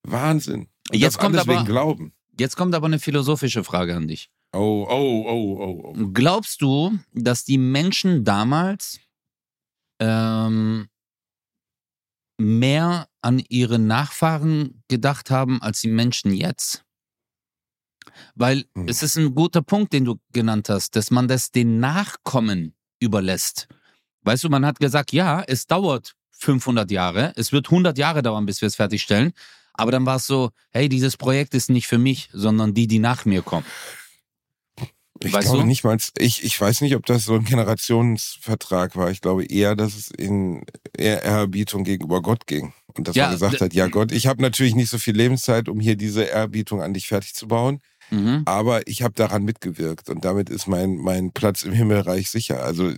[0.03, 0.67] Wahnsinn.
[0.91, 2.13] Und Jetzt kommt aber- Glauben.
[2.39, 4.29] jetzt kommt aber eine philosophische Frage an dich.
[4.53, 6.07] Oh, oh, oh, oh, oh.
[6.13, 8.99] Glaubst du, dass die Menschen damals
[9.99, 10.87] ähm,
[12.37, 16.85] mehr an ihre Nachfahren gedacht haben als die Menschen jetzt?
[18.35, 18.87] Weil Hm.
[18.87, 23.67] es ist ein guter Punkt, den du genannt hast, dass man das den Nachkommen überlässt.
[24.23, 28.45] Weißt du, man hat gesagt, ja, es dauert 500 Jahre, es wird 100 Jahre dauern,
[28.45, 29.31] bis wir es fertigstellen.
[29.73, 32.99] Aber dann war es so, hey, dieses Projekt ist nicht für mich, sondern die, die
[32.99, 33.65] nach mir kommen.
[35.19, 35.67] Ich Weißt glaube du?
[35.67, 39.09] nicht mal, ich, ich weiß nicht, ob das so ein Generationsvertrag war.
[39.09, 40.63] Ich glaube eher, dass es in
[40.95, 42.73] Ehrerbietung gegenüber Gott ging.
[42.93, 45.69] Und dass Ja, man gesagt hat, ja Gott, ich habe natürlich nicht so viel Lebenszeit,
[45.69, 47.79] um hier diese Ehrerbietung an dich fertig zu bauen,
[48.09, 48.43] Mhm.
[48.45, 52.63] aber ich habe daran mitgewirkt und damit ist mein, mein Platz im Himmelreich sicher.
[52.63, 52.93] Also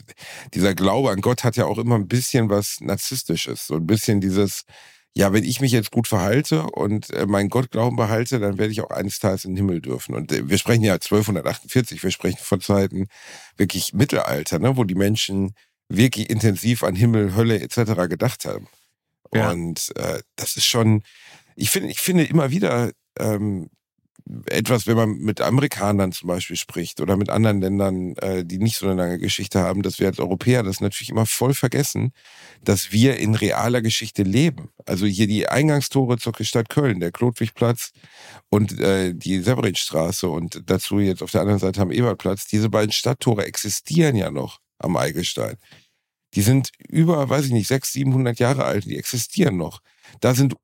[0.53, 4.21] dieser Glaube an Gott hat ja auch immer ein bisschen was Narzisstisches, so ein bisschen
[4.21, 4.65] dieses,
[5.15, 8.81] ja, wenn ich mich jetzt gut verhalte und äh, meinen Gottglauben behalte, dann werde ich
[8.81, 10.15] auch eines Tages in den Himmel dürfen.
[10.15, 13.07] Und äh, wir sprechen ja 1248, wir sprechen von Zeiten
[13.57, 15.55] wirklich Mittelalter, ne, wo die Menschen
[15.89, 18.07] wirklich intensiv an Himmel, Hölle etc.
[18.07, 18.67] gedacht haben.
[19.33, 19.51] Ja.
[19.51, 21.03] Und äh, das ist schon,
[21.55, 23.69] ich finde, ich finde immer wieder, ähm,
[24.45, 28.77] etwas, wenn man mit Amerikanern zum Beispiel spricht oder mit anderen Ländern, äh, die nicht
[28.77, 32.11] so eine lange Geschichte haben, dass wir als Europäer das natürlich immer voll vergessen,
[32.63, 34.69] dass wir in realer Geschichte leben.
[34.85, 37.91] Also hier die Eingangstore zur Stadt Köln, der Klodwigplatz
[38.49, 42.91] und äh, die Severinstraße und dazu jetzt auf der anderen Seite am Ebertplatz, diese beiden
[42.91, 45.57] Stadttore existieren ja noch am Eigelstein.
[46.35, 49.81] Die sind über, weiß ich nicht, 600, 700 Jahre alt, die existieren noch.
[50.21, 50.55] Da sind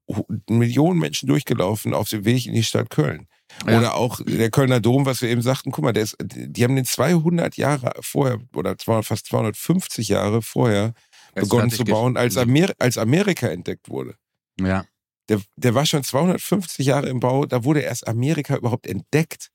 [0.48, 3.28] Millionen Menschen durchgelaufen auf dem Weg in die Stadt Köln.
[3.68, 3.78] Ja.
[3.78, 6.76] Oder auch der Kölner Dom, was wir eben sagten, guck mal, der ist, die haben
[6.76, 10.94] den 200 Jahre vorher oder fast 250 Jahre vorher
[11.34, 14.16] begonnen zu bauen, als, Amer als Amerika entdeckt wurde.
[14.60, 14.86] Ja.
[15.30, 19.50] Der, der war schon 250 Jahre im Bau, da wurde erst Amerika überhaupt entdeckt.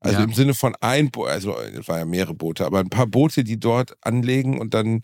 [0.00, 0.24] Also ja.
[0.24, 3.42] im Sinne von ein Boot, also es waren ja mehrere Boote, aber ein paar Boote,
[3.42, 5.02] die dort anlegen und dann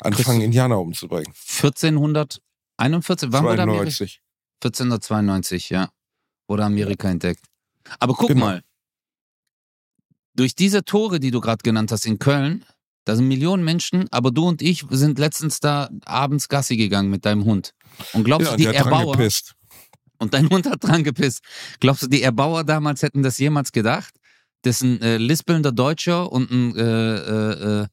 [0.00, 1.32] anfangen, Indianer umzubringen.
[1.62, 3.44] 1441, wann 92.
[3.44, 4.04] wurde Amerika?
[4.62, 5.90] 1492, ja.
[6.46, 7.46] Wurde Amerika entdeckt.
[7.98, 8.46] Aber guck genau.
[8.46, 8.62] mal,
[10.34, 12.64] durch diese Tore, die du gerade genannt hast in Köln,
[13.04, 17.24] da sind Millionen Menschen, aber du und ich sind letztens da abends Gassi gegangen mit
[17.24, 17.74] deinem Hund.
[18.12, 19.16] Und glaubst ja, du, die Erbauer.
[20.18, 21.42] Und dein Hund hat dran gepisst.
[21.80, 24.14] Glaubst du, die Erbauer damals hätten das jemals gedacht?
[24.62, 27.86] Dass ein äh, lispelnder Deutscher und ein äh, äh,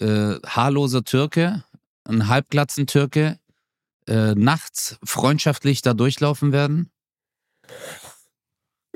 [0.00, 1.62] äh, äh haarloser Türke,
[2.04, 3.38] ein halbglatzen Türke,
[4.08, 6.90] äh, nachts freundschaftlich da durchlaufen werden?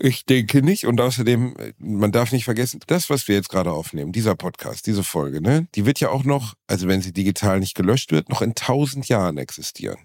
[0.04, 0.84] Ich denke nicht.
[0.84, 5.04] Und außerdem, man darf nicht vergessen, das, was wir jetzt gerade aufnehmen, dieser Podcast, diese
[5.04, 8.42] Folge, ne, die wird ja auch noch, also wenn sie digital nicht gelöscht wird, noch
[8.42, 10.00] in tausend Jahren existieren.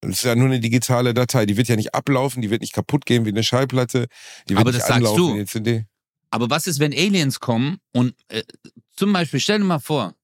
[0.00, 1.44] Das ist ja nur eine digitale Datei.
[1.44, 4.06] Die wird ja nicht ablaufen, die wird nicht kaputt gehen wie eine Schallplatte.
[4.48, 5.36] Die wird Aber nicht das sagst du.
[5.36, 5.84] wie CD.
[6.30, 8.44] Aber was ist, wenn Aliens kommen und äh,
[8.96, 10.14] zum Beispiel, stell dir mal vor,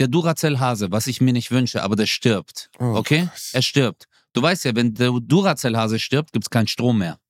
[0.00, 2.70] der Duracell-Hase, was ich mir nicht wünsche, aber der stirbt.
[2.80, 3.28] Oh, okay?
[3.32, 3.50] Gott.
[3.52, 4.06] Er stirbt.
[4.32, 7.21] Du weißt ja, wenn der Duracell-Hase stirbt, gibt es keinen Strom mehr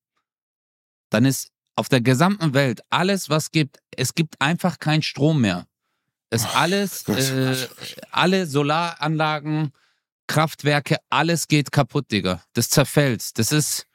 [1.12, 5.66] dann ist auf der gesamten Welt alles, was gibt, es gibt einfach keinen Strom mehr.
[6.30, 7.68] Es alles, äh,
[8.10, 9.72] alle Solaranlagen,
[10.26, 12.42] Kraftwerke, alles geht kaputt, Digga.
[12.54, 13.38] Das zerfällt.
[13.38, 13.86] Das ist.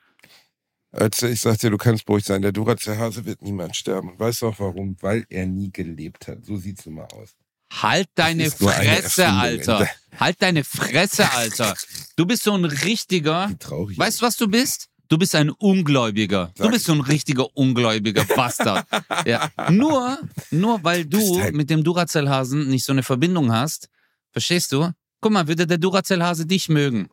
[0.91, 4.19] Also ich sag dir, du kannst beruhigt sein, der Duracell-Hase wird niemand sterben.
[4.19, 4.95] Weißt du auch warum?
[5.01, 6.45] Weil er nie gelebt hat.
[6.45, 7.35] So sieht's nun mal aus.
[7.73, 9.89] Halt deine Fresse, Alter.
[10.17, 11.75] Halt deine Fresse, Alter.
[12.15, 13.51] Du bist so ein richtiger.
[13.97, 14.89] Weißt du, was du bist?
[15.07, 16.51] Du bist ein Ungläubiger.
[16.55, 18.85] Sag du bist so ein richtiger ungläubiger Bastard.
[19.25, 19.49] ja.
[19.69, 20.19] Nur,
[20.51, 23.89] nur weil du mit dem Duracell-Hasen nicht so eine Verbindung hast,
[24.31, 24.91] verstehst du?
[25.21, 27.09] Guck mal, würde der Duracell-Hase dich mögen?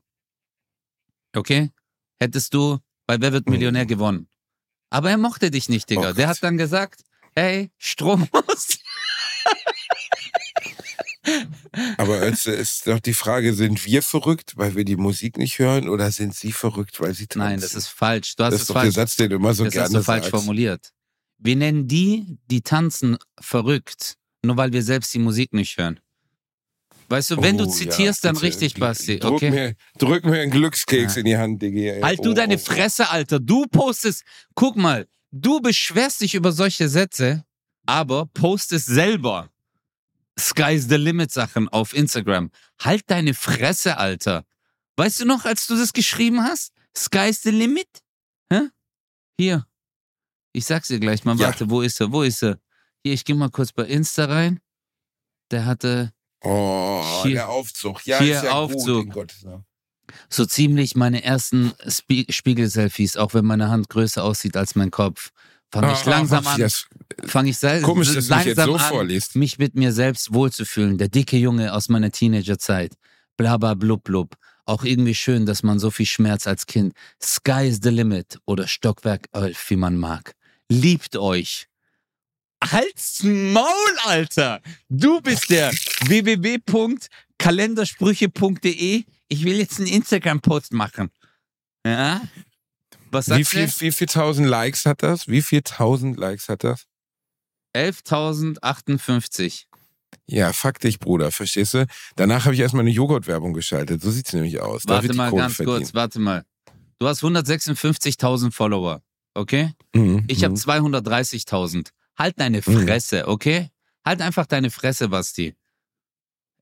[1.34, 1.70] Okay?
[2.18, 3.88] Hättest du bei Wer wird Millionär mhm.
[3.88, 4.28] gewonnen.
[4.90, 6.10] Aber er mochte dich nicht, Digga.
[6.10, 7.02] Oh der hat dann gesagt,
[7.34, 8.78] hey, Strom muss.
[11.96, 15.88] Aber es ist doch die Frage, sind wir verrückt, weil wir die Musik nicht hören
[15.88, 17.48] oder sind sie verrückt, weil sie tanzen?
[17.48, 18.36] Nein, das ist falsch.
[18.36, 18.94] Du hast das ist doch falsch.
[18.94, 20.30] der Satz, den du immer so das gerne hast du falsch sagst.
[20.30, 20.90] formuliert.
[21.38, 26.00] Wir nennen die, die tanzen, verrückt, nur weil wir selbst die Musik nicht hören.
[27.08, 29.18] Weißt du, wenn oh, du zitierst, ja, dann richtig, Basti.
[29.18, 29.50] Drück, okay?
[29.50, 31.20] mir, drück mir einen Glückskeks ja.
[31.20, 32.02] in die Hand, Digga.
[32.02, 32.58] Halt oh, du deine oh.
[32.58, 33.40] Fresse, Alter.
[33.40, 34.22] Du postest,
[34.54, 37.44] guck mal, du beschwerst dich über solche Sätze,
[37.86, 39.50] aber postest selber.
[40.38, 42.50] Sky's the Limit Sachen auf Instagram.
[42.80, 44.44] Halt deine Fresse, Alter.
[44.96, 46.72] Weißt du noch, als du das geschrieben hast?
[46.96, 47.88] Sky's the Limit?
[48.52, 48.68] Hä?
[49.38, 49.66] Hier.
[50.52, 51.36] Ich sag's dir gleich mal.
[51.36, 51.48] Ja.
[51.48, 52.12] Warte, wo ist er?
[52.12, 52.58] Wo ist er?
[53.02, 54.60] Hier, ich geh mal kurz bei Insta rein.
[55.50, 56.12] Der hatte.
[56.42, 58.06] Oh, hier, der Aufzug.
[58.06, 59.06] Ja, hier ist ja Aufzug.
[59.06, 59.64] Gut, Gott, ja.
[60.28, 65.30] So ziemlich meine ersten Spie Spiegel-Selfies, auch wenn meine Hand größer aussieht als mein Kopf.
[65.74, 66.70] Fange ich ah, langsam an,
[67.26, 69.34] fange ich selbst Komisch, dass langsam mich jetzt so an, vorliest.
[69.34, 70.98] mich mit mir selbst wohlzufühlen.
[70.98, 72.94] Der dicke Junge aus meiner Teenagerzeit.
[73.36, 74.36] Blabla blub blub.
[74.66, 76.94] Auch irgendwie schön, dass man so viel Schmerz als Kind.
[77.20, 80.36] Sky is the limit oder Stockwerk 11, wie man mag.
[80.68, 81.66] Liebt euch.
[82.62, 83.66] Halt's Maul,
[84.04, 84.60] Alter!
[84.88, 85.72] Du bist der
[86.06, 89.04] www.kalendersprüche.de.
[89.28, 91.10] Ich will jetzt einen Instagram-Post machen.
[91.84, 92.22] Ja?
[93.14, 93.80] Was sagst wie viel, du?
[93.80, 95.28] Wie viel tausend Likes hat das?
[95.28, 96.86] Wie viel tausend Likes hat das?
[97.76, 99.64] 11.058.
[100.26, 101.86] Ja, fuck dich, Bruder, verstehst du?
[102.16, 104.02] Danach habe ich erstmal eine Joghurt-Werbung geschaltet.
[104.02, 104.82] So sieht es nämlich aus.
[104.86, 105.78] Warte mal ganz verdienen.
[105.78, 106.44] kurz, warte mal.
[106.98, 109.02] Du hast 156.000 Follower,
[109.34, 109.72] okay?
[109.94, 111.76] Mhm, ich habe 230.000.
[111.76, 111.84] Mhm.
[112.16, 112.86] Halt deine mhm.
[112.86, 113.70] Fresse, okay?
[114.04, 115.54] Halt einfach deine Fresse, Basti.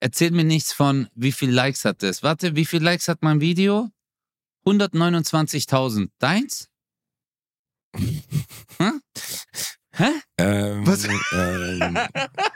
[0.01, 2.23] Erzähl mir nichts von, wie viel Likes hat das.
[2.23, 3.91] Warte, wie viel Likes hat mein Video?
[4.67, 6.09] 129.000.
[6.21, 6.69] Deins?
[8.81, 8.93] Hä?
[9.95, 10.13] Hä?
[10.41, 11.05] Ähm, Was?
[11.05, 11.95] Ähm,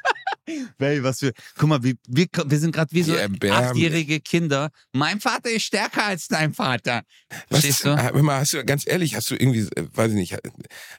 [0.79, 1.33] Baby, was für.
[1.59, 3.15] Guck mal, wir, wir, wir sind gerade wie so
[3.51, 4.71] achtjährige Kinder.
[4.93, 7.03] Mein Vater ist stärker als dein Vater.
[7.49, 7.97] Was, Verstehst du?
[7.97, 10.37] hör mal, hast du, ganz ehrlich, hast du irgendwie, äh, weiß ich nicht,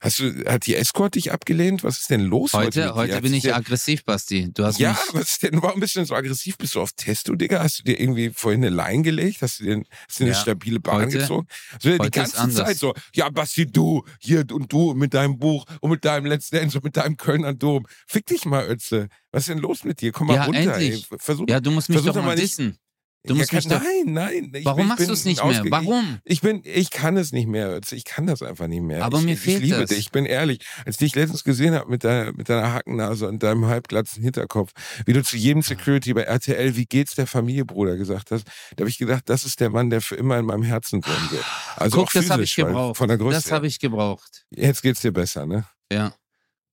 [0.01, 1.83] hast du, hat die Escort dich abgelehnt?
[1.83, 2.93] Was ist denn los heute?
[2.93, 4.49] Heute, heute bin ich dir- aggressiv, Basti.
[4.53, 4.99] Du hast Ja, mich.
[5.13, 6.57] was ist denn, warum bist du denn so aggressiv?
[6.57, 7.59] Bist du auf Testo, Digga?
[7.63, 9.41] Hast du dir irgendwie vorhin eine Line gelegt?
[9.41, 10.39] Hast du dir, hast du eine Ja.
[10.41, 11.47] stabile Bahn Heute- gezogen?
[11.81, 12.63] So, die heute ist ganze.
[12.65, 16.49] Zeit so, ja, Basti, du, hier und du mit deinem Buch und mit deinem Let's
[16.49, 17.85] Dance und mit deinem Kölner Dom.
[18.07, 19.07] Fick dich mal, Ötze.
[19.31, 20.11] Was ist denn los mit dir?
[20.11, 21.05] Komm mal Ja, runter, endlich.
[21.11, 21.17] ey.
[21.19, 22.77] Versuch, Ja, du musst mich doch mal dissen.
[23.25, 23.83] Du musst mich kann, doch.
[23.83, 24.51] Nein, nein.
[24.53, 25.63] Ich, Warum ich machst du es nicht mehr?
[25.69, 26.19] Warum?
[26.23, 27.79] Ich, ich bin, ich kann es nicht mehr.
[27.91, 29.03] Ich kann das einfach nicht mehr.
[29.03, 29.89] Aber ich, mir ich fehlt liebe das.
[29.89, 29.99] dich.
[29.99, 30.59] Ich bin ehrlich.
[30.85, 34.71] Als ich dich letztens gesehen habe mit deiner, mit deiner Hackennase und deinem halbglatzen Hinterkopf,
[35.05, 38.45] wie du zu jedem Security bei RTL, wie geht's der Familie, Bruder, gesagt hast,
[38.77, 41.31] da habe ich gedacht, das ist der Mann, der für immer in meinem Herzen wohnen
[41.31, 41.43] wird.
[41.75, 42.97] Also Guck, auch das habe ich physisch, gebraucht.
[42.97, 43.35] Von der Größe.
[43.41, 44.45] Das habe ich gebraucht.
[44.51, 45.65] Jetzt geht's dir besser, ne?
[45.91, 46.13] Ja.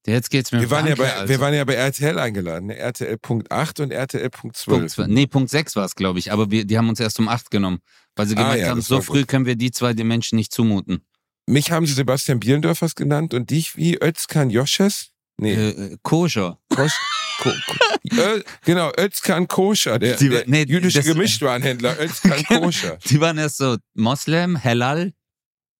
[0.07, 1.28] Jetzt geht's mir Wir waren, ja bei, Alter.
[1.30, 2.76] wir waren ja bei RTL eingeladen, ne?
[2.76, 4.96] RTL Punkt 8 und RTL Punkt 12.
[4.96, 6.30] Punkt, nee, Punkt 6 war es, glaube ich.
[6.30, 7.78] Aber wir, die haben uns erst um 8 genommen.
[8.16, 9.28] Weil sie Ah, gemeint ja, haben, so früh gut.
[9.28, 11.05] können wir die zwei den Menschen nicht zumuten.
[11.46, 15.09] Mich haben sie Sebastian Bielendörfers genannt und dich wie Özkan Josches?
[15.36, 15.55] Nee.
[15.55, 16.59] Äh, äh, koscher.
[16.68, 16.92] Kosch,
[17.40, 17.74] ko, ko,
[18.12, 22.98] Ö, genau, Özkan Koscher, der, Die- der nee, jüdische das- Gemischtwarenhändler, Özkan Koscher.
[23.07, 25.12] Die waren erst so Moslem, Halal.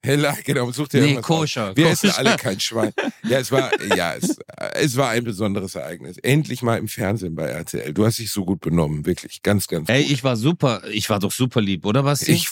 [0.05, 1.75] Hella, genau, such dir Nee, koscher.
[1.77, 2.19] Wir essen koscher.
[2.19, 2.93] alle kein Schwein.
[3.23, 4.37] Ja, es war, ja, es,
[4.75, 6.19] es war ein besonderes Ereignis.
[6.19, 7.95] Endlich mal im Fernsehen bei RTL.
[7.95, 10.13] Du hast dich so gut benommen, wirklich, ganz, ganz Ey, gut.
[10.13, 10.83] ich war super.
[10.91, 12.21] Ich war doch super lieb, oder was?
[12.29, 12.51] Ich,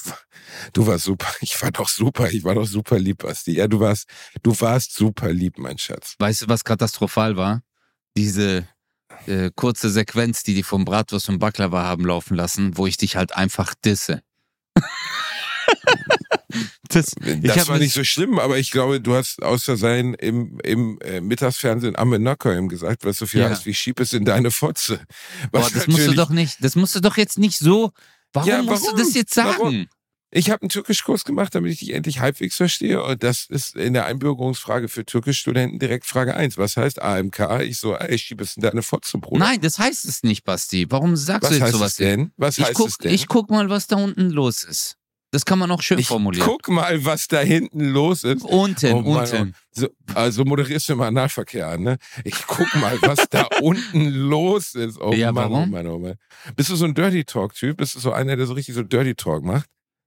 [0.72, 1.26] du warst super.
[1.42, 2.30] Ich war doch super.
[2.30, 3.52] Ich war doch super lieb, Basti.
[3.52, 4.08] Ja, du warst,
[4.42, 6.14] du warst super lieb, mein Schatz.
[6.18, 7.62] Weißt du, was katastrophal war?
[8.16, 8.66] Diese
[9.26, 13.16] äh, kurze Sequenz, die die vom Bratwurst und Baklava haben laufen lassen, wo ich dich
[13.16, 14.22] halt einfach disse.
[16.88, 20.58] das, ich Das war nicht so schlimm, aber ich glaube, du hast aus Versehen im,
[20.64, 23.50] im äh, Mittagsfernsehen am Nockerheim gesagt, was so viel Ja.
[23.50, 25.00] heißt wie schieb es in deine Fotze.
[25.52, 27.92] Boah, das musst du doch nicht, das musst du doch jetzt nicht so.
[28.32, 28.98] Warum, Ja, musst du warum?
[28.98, 29.56] das jetzt sagen?
[29.58, 29.86] Warum?
[30.34, 33.02] Ich habe einen Türkischkurs gemacht, damit ich dich endlich halbwegs verstehe.
[33.04, 36.56] Und das ist in der Einbürgerungsfrage für Türkischstudenten direkt Frage 1.
[36.56, 37.60] Was heißt AMK?
[37.64, 39.44] Ich so, ey, schieb es in deine Fotze, Bruder.
[39.44, 40.86] Nein, das heißt es nicht, Basti.
[40.90, 41.96] Warum sagst Was du jetzt sowas?
[41.96, 42.32] denn?
[42.38, 43.12] Was Ich heißt guck, es denn?
[43.12, 44.96] ich guck mal, was da unten los ist.
[45.32, 46.46] Das kann man auch schön Ich formulieren.
[46.46, 48.42] guck mal, was da hinten los ist.
[48.44, 49.54] unten, Oh Mann, unten.
[49.72, 51.96] So, also moderierst du mal Analverkehr an, ne?
[52.22, 55.00] Ich guck mal, was da unten los ist.
[55.00, 55.62] Oh Ja, Mann, warum?
[55.64, 56.14] oh Mann, oh Mann.
[56.54, 57.78] Bist du so ein Dirty Talk-Typ?
[57.78, 59.66] Bist du so einer, der so richtig so Dirty Talk macht?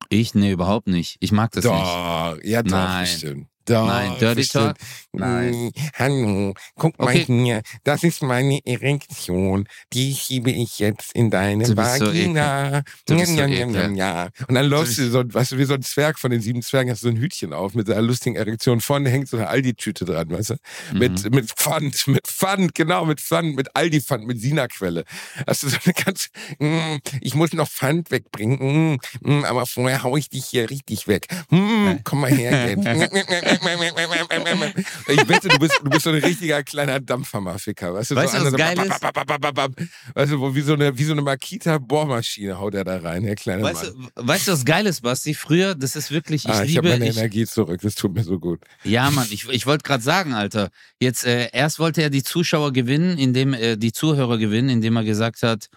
[0.09, 0.35] Ich?
[0.35, 1.17] Nee, überhaupt nicht.
[1.19, 1.73] Ich mag das nicht.
[1.73, 3.03] Doch, ja doch, Nein.
[3.05, 3.47] bestimmt.
[3.65, 4.65] Doch, Nein, Dirty bestimmt.
[4.65, 4.77] Talk?
[5.13, 5.71] Nein.
[5.97, 7.25] Hallo, guck mal Okay.
[7.25, 7.61] hier.
[7.83, 9.67] Das ist meine Erektion.
[9.93, 12.83] Die schiebe ich jetzt in deine Du bist so Vagina.
[13.07, 14.29] Du bist so ja, ja, ja, ja.
[14.47, 16.91] Und dann läufst du so, weißt du, wie so ein Zwerg von den sieben Zwergen,
[16.91, 18.81] hast du so ein Hütchen auf mit einer lustigen Erektion.
[18.81, 20.55] Vorne hängt so eine Aldi-Tüte dran, weißt du?
[20.93, 20.99] Mhm.
[20.99, 25.05] Mit, mit Pfand, mit Pfand, genau, mit Pfand, mit Aldi-Pfand, mit Sina-Quelle.
[25.47, 26.27] Hast du so eine ganz,
[26.59, 31.07] mm, ich muss noch Pfand wegbringen, mm, mm, aber vorher hau ich dich hier richtig
[31.07, 31.27] weg.
[31.49, 32.85] Mm, komm mal her jetzt.
[33.61, 38.15] ich wette, du bist, du bist so ein richtiger kleiner Dampfermafiker, weißt du?
[38.15, 40.15] Weißt so du, was einer, geil so ist?
[40.15, 43.63] Weißt du, wie so eine, wie so eine Makita-Bohrmaschine haut er da rein, der kleine
[43.63, 44.09] Weißt Mann.
[44.15, 45.33] du, weißt du, was geil ist, Basti?
[45.33, 48.13] Früher, das ist wirklich, ich ah, ich habe liebe, meine ich, Energie zurück, das tut
[48.13, 48.61] mir so gut.
[48.83, 52.73] ja Mann, ich, ich wollte gerade sagen, Alter, jetzt, äh, erst wollte er die Zuschauer
[52.73, 55.67] gewinnen, indem, äh, die Zuhörer gewinnen, indem er gesagt hat,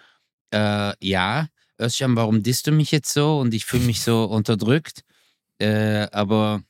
[0.50, 1.48] äh, ja,
[1.80, 5.02] Özcan, warum disst du mich jetzt so und ich fühle mich so unterdrückt,
[5.58, 6.62] äh, aber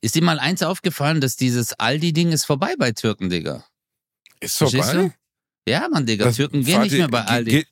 [0.00, 3.64] ist dir mal eins aufgefallen, dass dieses Aldi-Ding ist vorbei bei Türken, Digga?
[4.40, 5.12] Ist vorbei?
[5.68, 7.50] Ja, Mann, Digga, Das- Türken gehen nicht mehr bei Aldi.
[7.50, 7.68] Geht,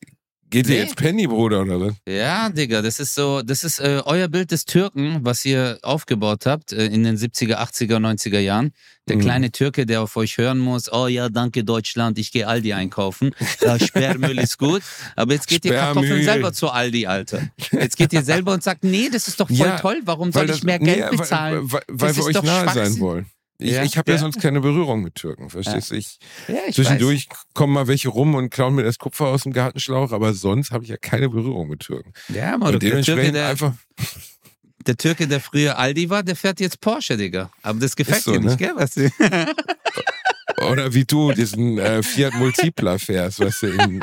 [0.51, 0.82] geht ihr Nee.
[0.82, 1.94] jetzt Penny, Bruder, oder was?
[2.07, 6.46] Ja, Digga, das ist so, das ist äh, euer Bild des Türken, was ihr aufgebaut
[6.46, 8.72] habt äh, in den 70er, 80er, 90er Jahren.
[9.09, 9.20] Der Mhm.
[9.22, 13.30] kleine Türke, der auf euch hören muss, oh ja, danke Deutschland, ich gehe Aldi einkaufen.
[13.62, 14.82] Ja, Sperrmüll ist gut.
[15.16, 17.48] Aber jetzt geht ihr Kartoffeln selber zu Aldi, Alter.
[17.72, 20.42] Jetzt geht ihr selber und sagt, nee, das ist doch voll Ja, toll, warum soll
[20.42, 21.72] Weil ich das- mehr nee, Geld weil- bezahlen?
[21.72, 23.26] Weil, weil Das wir euch nahe sein wollen.
[23.61, 24.17] Ich, Ja, ich habe ja.
[24.17, 24.21] ja.
[24.21, 25.95] sonst keine Berührung mit Türken, verstehst du?
[25.97, 30.13] Ja, ich zwischendurch kommen mal welche rum und klauen mir das Kupfer aus dem Gartenschlauch,
[30.13, 32.13] aber sonst habe ich ja keine Berührung mit Türken.
[32.29, 32.37] weiß.
[32.37, 33.75] Ja, Mann, Und der Türke, der, einfach,
[34.87, 37.51] der Türke, der früher Aldi war, der fährt jetzt Porsche, Digga.
[37.63, 38.47] Aber das gefällt so, dir ne?
[38.47, 38.73] nicht, gell?
[38.75, 39.11] Was du?
[40.71, 44.01] oder wie du diesen äh, Fiat Multipla fährst, weißt du, in,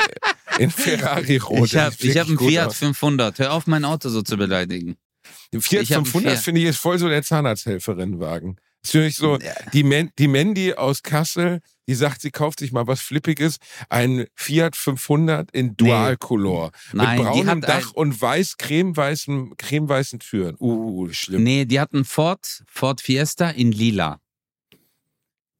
[0.60, 1.68] in Ferrari rot.
[1.68, 2.78] Ich habe hab einen Fiat aus.
[2.78, 3.40] 500.
[3.40, 4.98] Hör auf, mein Auto so zu beleidigen.
[5.54, 6.44] Den Fiat Ich hab einen 500 Fiat.
[6.44, 8.60] finde ich ist voll so der Zahnarzthelferinnenwagen.
[8.88, 9.38] Ist für mich so,
[9.74, 13.58] die, Men die Mandy aus Kassel, die sagt, sie kauft sich mal was Flippiges,
[13.90, 16.72] ein Fiat 500 in Dualcolor.
[16.94, 20.56] Nein, mit braunem hat Dach ein- und weiß, cremeweißen, cremeweißen Türen.
[20.60, 21.44] Uh, schlimm.
[21.44, 24.22] Nee, die hatten Ford, Ford Fiesta in lila.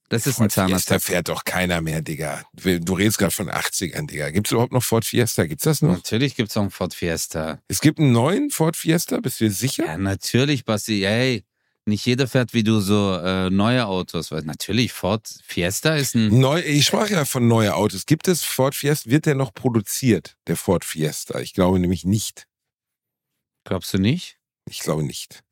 [0.08, 0.88] Das ist ein Ford Zahnarzt.
[0.88, 2.46] Fiesta fährt doch keiner mehr, Digga.
[2.54, 4.30] Du redest gerade von 80ern, Digga.
[4.30, 5.46] Gibt es überhaupt noch Ford Fiesta?
[5.46, 5.92] Gibt's das noch?
[5.92, 7.60] Natürlich gibt es auch einen Ford Fiesta.
[7.68, 9.86] Es gibt einen neuen Ford Fiesta, bist du dir sicher?
[9.86, 11.04] Ja, natürlich, Basti.
[11.04, 11.44] Ey,
[11.88, 14.32] nicht jeder fährt wie du so äh, neue Autos.
[14.32, 16.40] Weil natürlich, Ford Fiesta ist ein.
[16.40, 18.06] Neu, ich sprach ja von neuen Autos.
[18.06, 19.10] Gibt es Ford Fiesta?
[19.10, 21.40] Wird der noch produziert, der Ford Fiesta?
[21.40, 22.48] Ich glaube nämlich nicht.
[23.64, 24.38] Glaubst du nicht?
[24.70, 25.44] Ich glaube nicht.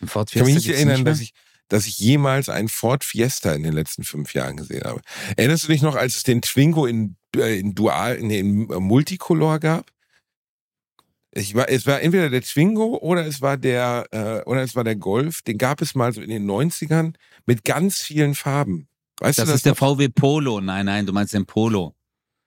[0.00, 1.12] Ein Ford Ich kann Fiesta mich nicht erinnern, mehr?
[1.12, 1.32] dass ich,
[1.68, 5.00] dass ich jemals einen Ford Fiesta in den letzten fünf Jahren gesehen habe.
[5.36, 8.78] Erinnerst du dich noch, als es den Twingo in, äh, in Dual, nee, in äh,
[8.80, 9.90] Multicolor gab?
[11.36, 14.84] Ich war, es war entweder der Twingo oder es war der, äh, oder es war
[14.84, 15.42] der Golf.
[15.42, 17.14] Den gab es mal so in den 90ern
[17.44, 18.86] mit ganz vielen Farben.
[19.18, 19.78] Weißt Das du, das ist der noch?
[19.98, 20.60] VW Polo.
[20.60, 21.94] Nein, nein, du meinst den Polo.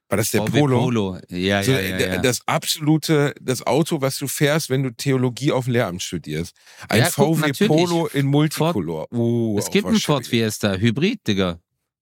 [0.10, 0.80] war das der VW Polo?
[0.80, 1.20] Polo.
[1.30, 2.18] Ja, So, ja, ja, ja.
[2.20, 6.56] Das absolute, das Auto, was du fährst, wenn du Theologie auf dem Lehramt studierst.
[6.88, 7.68] Ein Ja, guck, VW natürlich.
[7.68, 9.12] Polo in Multicolor.
[9.12, 10.26] Uh, es gibt einen Ford.
[10.26, 10.76] Fiesta.
[10.76, 11.60] Hybrid, Digga.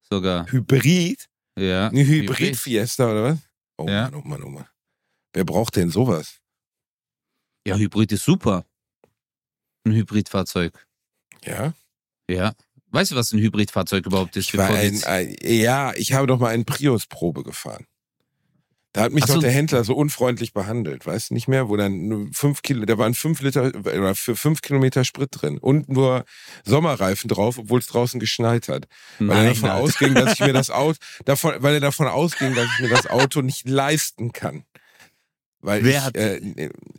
[0.08, 0.46] Sogar.
[0.52, 1.26] Hybrid?
[1.58, 1.88] Ja.
[1.88, 3.40] Eine Hybrid-Fiesta oder was?
[3.78, 4.04] Oh Ja.
[4.12, 4.66] Mann, oh Mann, oh Mann.
[5.34, 6.38] Wer braucht denn sowas?
[7.66, 8.66] Ja, Hybrid ist super.
[9.86, 10.86] Ein Hybridfahrzeug.
[11.44, 11.74] Ja?
[12.30, 12.54] Ja.
[12.92, 14.54] Weißt du, was ein Hybridfahrzeug überhaupt ist?
[14.54, 17.86] Ich ein, ein, ja, ich habe doch mal einen Prius-Probe gefahren.
[18.94, 19.42] Da hat mich Ach doch so.
[19.42, 23.14] der Händler so unfreundlich behandelt, weißt du nicht mehr, wo dann fünf Kilo, da waren
[23.14, 26.24] fünf Liter oder für fünf Kilometer Sprit drin und nur
[26.64, 28.88] Sommerreifen drauf, obwohl es draußen geschneit hat.
[29.20, 29.84] Weil er Nein, davon Alter.
[29.84, 33.08] ausging, dass ich mir das Auto, davon, weil er davon ausging, dass ich mir das
[33.08, 34.64] Auto nicht leisten kann.
[35.66, 36.38] Weil Wer ich, hat- äh,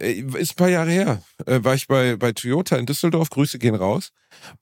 [0.01, 3.59] äh, ist ein paar Jahre her, äh, war ich bei, bei Toyota in Düsseldorf, Grüße
[3.61, 4.11] gehen raus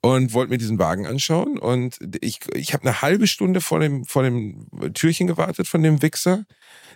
[0.02, 4.04] und wollte mir diesen Wagen anschauen und ich, ich habe eine halbe Stunde vor dem,
[4.04, 6.44] vor dem Türchen gewartet von dem Wichser.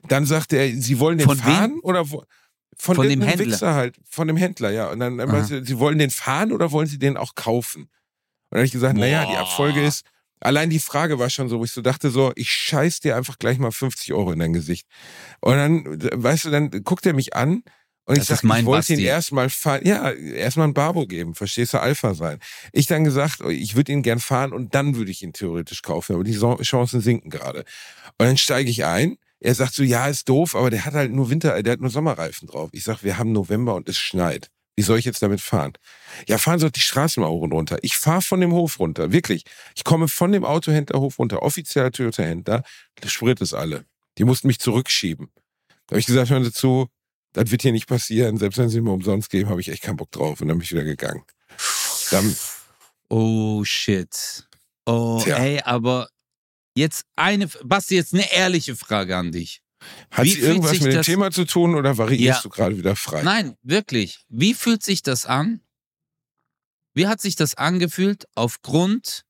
[0.08, 1.44] Dann sagte er, Sie wollen den Von wem?
[1.44, 2.24] fahren oder wo?
[2.76, 3.46] Von, Von dem Händler?
[3.46, 4.90] Wichser halt, von dem Händler, ja.
[4.90, 7.82] Und dann, dann sie, Sie wollen den fahren oder wollen Sie den auch kaufen?
[7.84, 7.90] Und
[8.50, 9.40] dann habe ich gesagt, naja, die Boah.
[9.40, 10.04] Abfolge ist,
[10.40, 13.38] allein die Frage war schon so, wo ich so dachte, so, ich scheiß dir einfach
[13.38, 14.86] gleich mal 50 Euro in dein Gesicht.
[15.40, 15.84] Und dann,
[16.22, 17.62] weißt du, dann guckt er mich an
[18.08, 21.06] und ich Das sag, ist mein ich wollte ihn erstmal fahren, ja, erstmal ein Barbo
[21.06, 22.38] geben, verstehst du, Alpha sein.
[22.72, 26.14] Ich dann gesagt, ich würde ihn gern fahren und dann würde ich ihn theoretisch kaufen,
[26.14, 27.64] aber die Chancen sinken gerade.
[28.16, 29.18] Und dann steige ich ein.
[29.40, 31.90] Er sagt so, ja, ist doof, aber der hat halt nur Winter, der hat nur
[31.90, 32.70] Sommerreifen drauf.
[32.72, 34.50] Ich sag, wir haben November und es schneit.
[34.78, 35.72] Wie soll ich jetzt damit fahren?
[36.28, 37.78] Ja, fahren Sie doch die Straßenmauern runter.
[37.82, 39.42] Ich fahre von dem Hof runter, wirklich.
[39.74, 42.62] Ich komme von dem Autohändlerhof runter, offizieller Toyota-Händler.
[43.02, 43.86] Der Sprit ist alle.
[44.18, 45.32] Die mussten mich zurückschieben.
[45.88, 46.86] Da habe ich gesagt, hören Sie zu,
[47.32, 48.36] das wird hier nicht passieren.
[48.36, 50.40] Selbst wenn Sie mir umsonst geben, habe ich echt keinen Bock drauf.
[50.40, 51.24] Und dann bin ich wieder gegangen.
[52.12, 52.36] Dann,
[53.08, 54.46] Oh shit.
[54.86, 55.38] Oh, Tja.
[55.38, 56.08] ey, aber
[56.76, 59.60] jetzt eine, Basti, jetzt eine ehrliche Frage an dich.
[60.10, 62.42] Hat Wie sie irgendwas mit dem Thema zu tun oder variierst Ja.
[62.42, 63.22] du gerade wieder frei?
[63.22, 64.24] Nein, wirklich.
[64.28, 65.60] Wie fühlt sich das an?
[66.94, 69.24] Wie hat sich das angefühlt aufgrund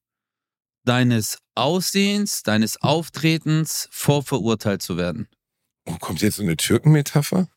[0.84, 5.28] deines Aussehens, deines Auftretens vorverurteilt zu werden?
[5.86, 7.48] Oh, kommt jetzt so eine Türkenmetapher?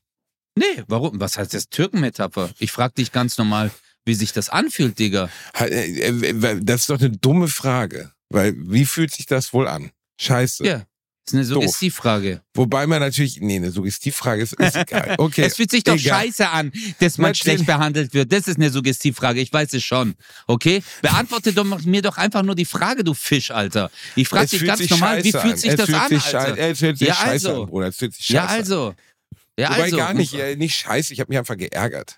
[0.57, 1.19] Nee, warum?
[1.19, 2.49] Was heißt das Türkenmetapher?
[2.59, 3.71] Ich frag dich ganz normal,
[4.03, 5.29] wie sich das anfühlt, Digga.
[5.57, 8.11] Äh, äh, Das ist doch eine dumme Frage.
[8.29, 9.91] Weil, wie fühlt sich das wohl an?
[10.19, 10.65] Scheiße.
[10.65, 10.83] Ja,
[11.31, 12.41] ist eine Suggestivfrage.
[12.53, 15.15] Wobei man natürlich, nee, eine Suggestivfrage ist, ist egal.
[15.19, 15.43] Okay.
[15.43, 16.21] Es fühlt sich doch egal.
[16.21, 17.39] scheiße an, dass man Natürlich.
[17.41, 18.31] schlecht behandelt wird.
[18.31, 19.39] Das ist eine Suggestivfrage.
[19.41, 20.15] Ich weiß es schon.
[20.47, 20.83] Okay?
[21.01, 23.91] Beantworte doch mir doch einfach nur die Frage, du Fisch, Alter.
[24.15, 26.57] Ich frage dich ganz normal, wie fühlt sich das fühlt an, sich Alter?
[26.57, 27.63] Es fühlt sich Ja, scheiße also.
[27.63, 27.87] an, Bruder.
[27.87, 28.49] Es fühlt sich scheiße Ja, an.
[28.55, 28.93] also.
[29.59, 29.97] Ja, Wobei also.
[29.97, 32.15] gar nicht, äh, nicht scheiße, ich habe mich einfach geärgert.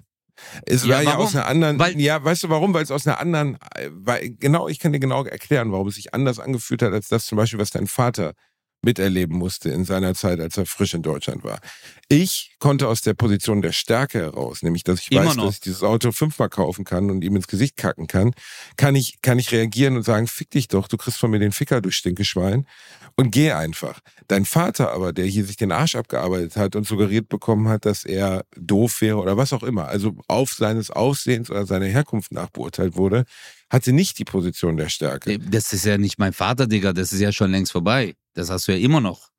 [0.66, 1.26] Es Ja, war ja warum?
[1.28, 2.74] aus einer anderen, Weil- ja, weißt du warum?
[2.74, 5.96] Weil es aus einer anderen, äh, weil, genau, ich kann dir genau erklären, warum es
[5.96, 8.34] sich anders angefühlt hat, als das zum Beispiel, was dein Vater
[8.84, 11.60] miterleben musste in seiner Zeit, als er frisch in Deutschland war.
[12.10, 15.46] Ich konnte aus der Position der Stärke heraus, nämlich, dass ich Immer weiß, noch.
[15.46, 18.34] dass ich dieses Auto fünfmal kaufen kann und ihm ins Gesicht kacken kann,
[18.78, 21.52] kann ich, kann ich reagieren und sagen, fick dich doch, du kriegst von mir den
[21.52, 22.68] Ficker, du Stinkeschwein
[23.16, 24.00] und geh einfach.
[24.28, 28.06] Dein Vater aber, der hier sich den Arsch abgearbeitet hat und suggeriert bekommen hat, dass
[28.06, 32.96] er doof wäre oder was auch immer, also auf seines Aussehens oder seiner Herkunft nachbeurteilt
[32.96, 33.26] wurde,
[33.74, 35.40] hatte nicht die Position der Stärke.
[35.40, 36.94] Das ist ja nicht mein Vater, Digga.
[36.94, 38.16] Das ist ja schon längst vorbei.
[38.36, 39.32] Das hast du ja immer noch.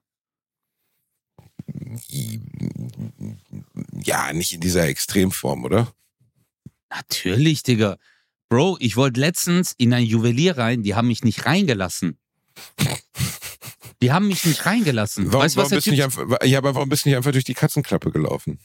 [4.02, 5.94] Ja, nicht in dieser Extremform, oder?
[6.90, 7.96] Natürlich, Digga.
[8.48, 12.18] Bro, ich wollte letztens in ein Juwelier rein, die haben mich nicht reingelassen.
[14.02, 15.32] Die haben mich nicht reingelassen.
[15.32, 17.32] Warum, weißt was warum der bist nicht einfach, ja, aber warum bist du nicht einfach
[17.32, 18.58] durch die Katzenklappe gelaufen?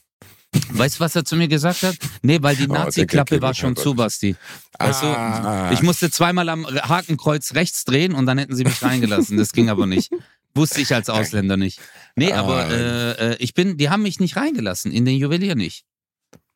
[0.72, 1.96] Weißt du, was er zu mir gesagt hat?
[2.22, 3.94] Nee, weil die Oh, Nazi-Klappe war schon zu.
[3.94, 4.36] Basti.
[4.80, 5.72] Weißt Ah.
[5.74, 9.38] ich musste zweimal am Hakenkreuz rechts drehen und dann hätten sie mich reingelassen.
[9.38, 10.12] Das ging aber nicht.
[10.56, 11.80] Wusste ich als Ausländer nicht.
[12.16, 12.72] Nee, aber Ah.
[12.72, 15.86] äh, äh, ich bin, die haben mich nicht reingelassen, in den Juwelier nicht.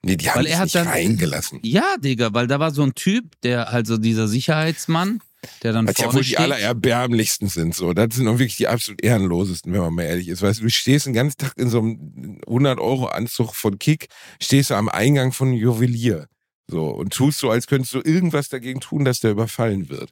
[0.02, 1.60] Nee, die haben Weil er hat nicht dann- reingelassen.
[1.64, 5.22] Ja, Digga, weil da war so ein Typ, der halt so dieser Sicherheitsmann,
[5.64, 6.40] der dann ja vorne wohl die steht.
[6.40, 7.76] allererbärmlichsten sind.
[7.76, 10.42] So, das sind auch wirklich die absolut ehrenlosesten, wenn man mal ehrlich ist.
[10.42, 14.08] Weißt du, du stehst den ganzen Tag in so einem 100-Euro-Anzug von Kick,
[14.42, 16.28] stehst du am Eingang von einem Juwelier.
[16.68, 20.12] So, und tust so, als könntest du irgendwas dagegen tun, dass der überfallen wird.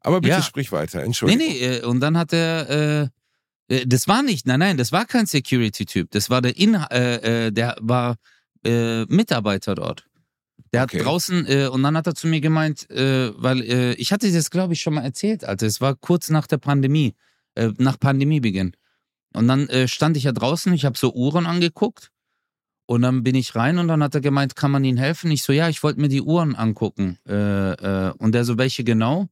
[0.00, 0.42] Aber bitte Ja.
[0.42, 1.46] sprich weiter, Nee, Entschuldigung.
[1.46, 3.10] nee, äh, und dann hat er,
[3.68, 6.10] äh, äh, das war nicht, nein, nein, das war kein Security-Typ.
[6.10, 8.16] Das war der In, äh, äh, der war
[8.64, 10.06] äh, Mitarbeiter dort.
[10.72, 11.02] Der hat Okay.
[11.02, 14.50] draußen, äh, und dann hat er zu mir gemeint, äh, weil äh, ich hatte das,
[14.50, 15.66] glaube ich, schon mal erzählt, Alter.
[15.66, 17.14] Es war kurz nach der Pandemie,
[17.54, 18.72] äh, nach Pandemiebeginn.
[19.32, 22.10] Und dann äh, stand ich ja draußen, ich habe so Uhren angeguckt.
[22.86, 25.30] Und dann bin ich rein und dann hat er gemeint, kann man Ihnen helfen?
[25.32, 27.18] Ich so, ja, ich wollte mir die Uhren angucken.
[27.24, 29.28] Äh, und der so, welche genau?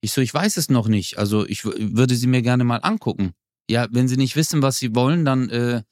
[0.00, 1.18] Ich so, ich weiß es noch nicht.
[1.18, 3.32] Also ich würde sie mir gerne mal angucken.
[3.70, 5.84] Ja, wenn sie nicht wissen, was sie wollen, dann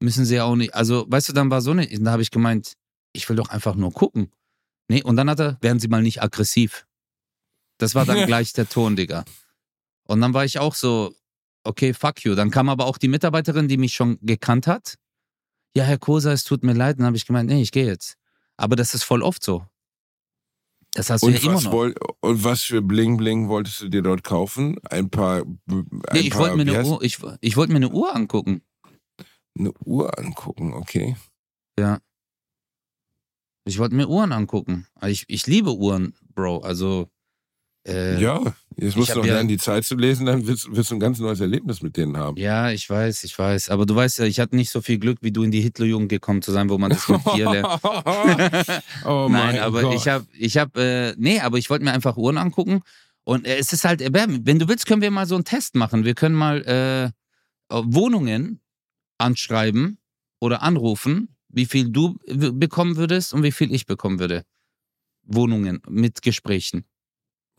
[0.00, 0.74] müssen sie ja auch nicht.
[0.74, 1.86] Also, weißt du, dann war so eine.
[1.86, 2.74] Da habe ich gemeint,
[3.12, 4.30] ich will doch einfach nur gucken.
[4.88, 6.86] Nee, und dann hat er, werden sie mal nicht aggressiv.
[7.78, 9.24] Das war dann gleich der Ton, Digga.
[10.06, 11.14] Und dann war ich auch so,
[11.64, 12.34] okay, fuck you.
[12.34, 14.96] Dann kam aber auch die Mitarbeiterin, die mich schon gekannt hat.
[15.76, 16.98] Ja, Herr Kosa, es tut mir leid.
[16.98, 18.16] Dann habe ich gemeint, nee, ich gehe jetzt.
[18.56, 19.66] Aber das ist voll oft so.
[20.92, 21.72] Das hast du ja Und immer was, noch.
[21.72, 24.78] woll, und was für Bling Bling wolltest du dir dort kaufen?
[24.88, 25.40] Ein paar.
[25.40, 28.62] Ein Nee, ich wollte mir eine Uhr, ich, ich wollte mir eine Uhr angucken.
[29.58, 31.16] eine Uhr angucken, okay.
[31.76, 31.98] Ja.
[33.64, 34.86] Ich wollte mir Uhren angucken.
[35.06, 36.58] Ich, ich liebe Uhren, Bro.
[36.58, 37.08] Also,
[37.86, 38.42] äh, ja.
[38.42, 40.96] ja, jetzt musst du noch ja- lernen, die Zeit zu lesen, dann wirst, wirst du
[40.96, 42.36] ein ganz neues Erlebnis mit denen haben.
[42.36, 43.70] ich weiß, ich weiß.
[43.70, 46.08] Aber du weißt ja, ich hatte nicht so viel Glück, wie du in die Hitlerjugend
[46.08, 47.80] gekommen zu sein, wo man das mit vier lernt.
[49.04, 49.94] oh Nein, aber Gott.
[49.94, 52.82] ich habe, ich habe, äh, nee, aber ich wollte mir einfach Uhren angucken.
[53.24, 54.46] Und äh, es ist halt, erwärmend.
[54.46, 56.04] wenn du willst, können wir mal so einen Test machen.
[56.04, 57.10] Wir können mal äh,
[57.70, 58.60] Wohnungen
[59.18, 59.98] anschreiben
[60.40, 64.44] oder anrufen, wie viel du bekommen würdest und wie viel ich bekommen würde.
[65.22, 66.84] Wohnungen mit Gesprächen.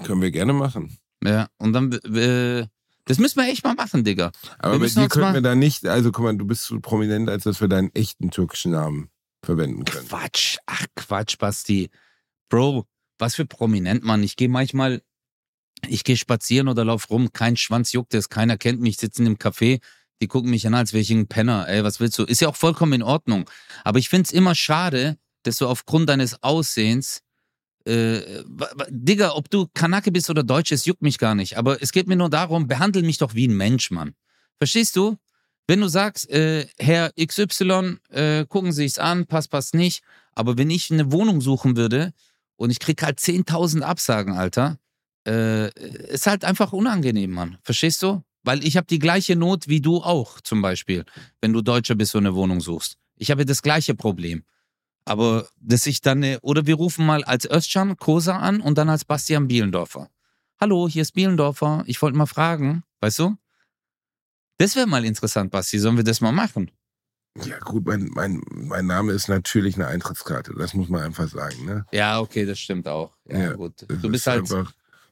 [0.03, 0.97] Können wir gerne machen.
[1.23, 2.67] Ja, und dann, äh,
[3.05, 4.31] das müssen wir echt mal machen, Digga.
[4.59, 7.29] Aber Wir bei dir könnten wir da nicht, also guck mal, du bist so prominent,
[7.29, 9.09] als dass wir deinen echten türkischen Namen
[9.43, 10.07] verwenden können.
[10.07, 11.89] Quatsch, ach Quatsch, Basti.
[12.49, 12.85] Bro,
[13.17, 14.21] was für prominent, Mann.
[14.23, 15.01] Ich gehe manchmal,
[15.87, 19.37] ich gehe spazieren oder lauf rum, kein Schwanz juckt es, keiner kennt mich, sitzen im
[19.37, 19.81] Café,
[20.21, 21.67] die gucken mich an, als wäre ich ein Penner.
[21.67, 22.23] Ey, was willst du?
[22.23, 23.49] Ist ja auch vollkommen in Ordnung.
[23.83, 27.21] Aber ich find's immer schade, dass du aufgrund deines Aussehens,
[27.85, 28.21] äh,
[28.89, 31.57] Digga, ob du Kanake bist oder Deutsch, es juckt mich gar nicht.
[31.57, 34.15] Aber es geht mir nur darum, behandle mich doch wie ein Mensch, Mann.
[34.57, 35.17] Verstehst du?
[35.67, 40.03] Wenn du sagst, äh, Herr XY, äh, gucken Sie sich's an, passt, passt nicht.
[40.33, 42.13] Aber wenn ich eine Wohnung suchen würde
[42.55, 44.77] und ich krieg halt 10.000 Absagen, Alter,
[45.27, 45.69] äh,
[46.11, 47.57] ist halt einfach unangenehm, Mann.
[47.63, 48.23] Verstehst du?
[48.45, 51.03] Weil ich habe die gleiche Not wie du auch, zum Beispiel,
[51.41, 52.97] wenn du Deutscher bist und eine Wohnung suchst.
[53.17, 54.43] Ich habe das gleiche Problem.
[55.03, 59.03] Aber dass ich dann, oder wir rufen mal als Özcan Kosa an und dann als
[59.05, 60.09] Bastian Bielendorfer.
[60.59, 61.83] Hallo, hier ist Bielendorfer.
[61.85, 63.37] Ich wollte mal fragen, weißt du?
[64.57, 65.79] Das wäre mal interessant, Basti.
[65.79, 66.71] Sollen wir das mal machen?
[67.43, 71.65] Ja, gut, mein, mein, mein Name ist natürlich eine Eintrittskarte, das muss man einfach sagen,
[71.65, 71.85] ne?
[71.91, 73.17] Ja, okay, das stimmt auch.
[73.27, 73.85] Ja, Ja, gut.
[73.89, 74.49] Du bist ist halt,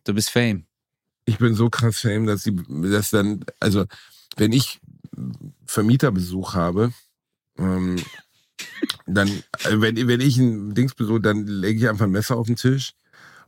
[0.06, 0.66] du bist Fame.
[1.26, 3.86] Ich bin so krass fame, dass sie, dass dann, also,
[4.38, 4.80] wenn ich
[5.66, 6.92] Vermieterbesuch habe,
[7.58, 7.98] ähm,
[9.06, 12.48] dann, äh, wenn, wenn ich ein Dings besuche, dann lege ich einfach ein Messer auf
[12.48, 12.94] den Tisch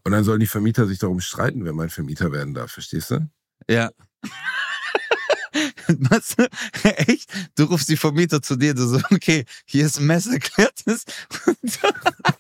[0.03, 3.28] und dann sollen die Vermieter sich darum streiten, wer mein Vermieter werden darf, verstehst du?
[3.69, 3.89] Ja.
[5.88, 6.36] Was?
[6.84, 7.30] Echt?
[7.55, 11.05] Du rufst die Vermieter zu dir, du so, okay, hier ist ein Messer, klärt es.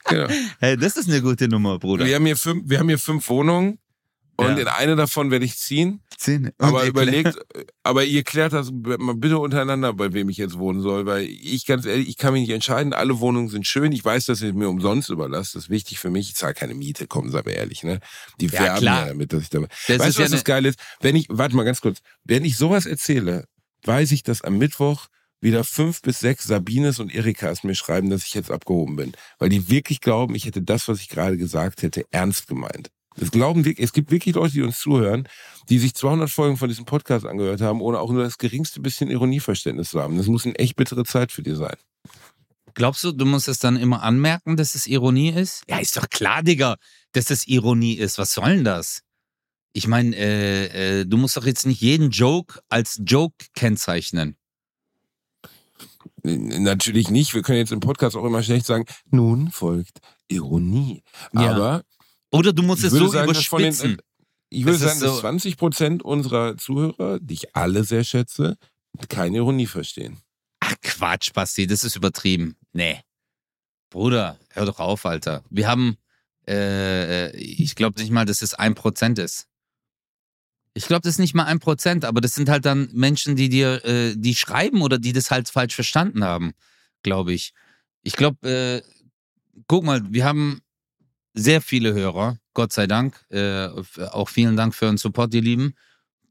[0.07, 0.27] Genau.
[0.59, 2.05] hey, das ist eine gute Nummer, Bruder.
[2.05, 3.79] Wir haben hier fünf, wir haben hier fünf Wohnungen
[4.37, 4.57] und Ja.
[4.57, 6.01] in eine davon werde ich ziehen.
[6.57, 7.37] Aber Und überlegt,
[7.83, 11.65] aber ihr klärt das mal bitte untereinander, bei wem ich jetzt wohnen soll, weil ich
[11.65, 12.93] ganz ehrlich, ich kann mich nicht entscheiden.
[12.93, 13.91] Alle Wohnungen sind schön.
[13.91, 15.53] Ich weiß, dass ich mir umsonst überlasse.
[15.55, 16.29] Das ist wichtig für mich.
[16.29, 17.99] Ich zahle keine Miete, kommen, sagen wir ehrlich, ne?
[18.39, 19.01] Die Ja, werben klar.
[19.01, 19.67] ja damit, dass ich dabei.
[19.87, 20.79] Das weißt du, was ja das Geile ist?
[21.01, 23.45] Wenn ich, warte mal ganz kurz, wenn ich sowas erzähle,
[23.83, 25.07] weiß ich, dass am Mittwoch
[25.41, 29.11] wieder fünf bis sechs Sabines und Erikas mir schreiben, dass ich jetzt abgehoben bin.
[29.37, 32.89] Weil die wirklich glauben, ich hätte das, was ich gerade gesagt hätte, ernst gemeint.
[33.17, 35.27] Das glauben es gibt wirklich Leute, die uns zuhören,
[35.69, 39.09] die sich 200 Folgen von diesem Podcast angehört haben, ohne auch nur das geringste bisschen
[39.09, 40.17] Ironieverständnis zu haben.
[40.17, 41.75] Das muss eine echt bittere Zeit für dich sein.
[42.73, 45.63] Glaubst du, du musst es dann immer anmerken, dass es Ironie ist?
[45.69, 46.75] Ja, ist doch klar, Digga,
[47.13, 48.17] dass es Ironie ist.
[48.17, 49.01] Was soll denn das?
[49.71, 54.35] Ich meine, äh, äh, du musst doch jetzt nicht jeden Joke als Joke kennzeichnen.
[56.23, 57.33] Natürlich nicht.
[57.33, 61.03] Wir können jetzt im Podcast auch immer schlecht sagen, nun folgt Ironie.
[61.33, 61.51] Ja.
[61.51, 61.83] Aber
[62.35, 64.01] Oder du musst es so sagen, von den, überspitzen.
[64.49, 68.57] ich würde sagen, dass so- 20 Prozent unserer Zuhörer, die ich alle sehr schätze,
[69.09, 70.19] keine Ironie verstehen.
[70.59, 72.55] Ach Quatsch, Basti, das ist übertrieben.
[72.73, 73.01] Nee.
[73.89, 75.43] Bruder, hör doch auf, Alter.
[75.49, 75.97] Wir haben,
[76.47, 79.47] äh, äh, ich glaube nicht mal, dass es ein Prozent ist.
[80.73, 83.47] Ich glaube, das ist nicht mal ein Prozent, aber das sind halt dann Menschen, die
[83.47, 86.53] dir, äh, die schreiben oder die das halt falsch verstanden haben,
[87.03, 87.53] glaube ich.
[88.01, 88.81] Ich glaube, äh,
[89.67, 90.61] guck mal, wir haben
[91.35, 93.23] sehr viele Hörer, Gott sei Dank.
[93.29, 93.67] Äh,
[94.11, 95.75] auch vielen Dank für den Support, die Lieben.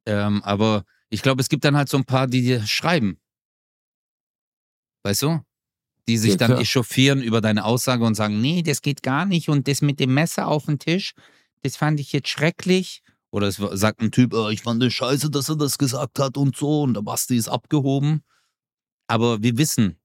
[0.06, 3.18] Ähm, aber ich glaube, es gibt dann halt so ein paar, die dir schreiben.
[5.04, 5.40] Weißt du?
[6.08, 9.48] Die sich Ja, dann echauffieren über deine Aussage und sagen, nee, das geht gar nicht
[9.48, 11.14] und das mit dem Messer auf den Tisch,
[11.62, 13.02] das fand ich jetzt schrecklich.
[13.30, 16.36] Oder es sagt ein Typ, oh, ich fand es scheiße, dass er das gesagt hat
[16.36, 18.22] und so und der Basti ist abgehoben.
[19.06, 19.98] Aber wir wissen,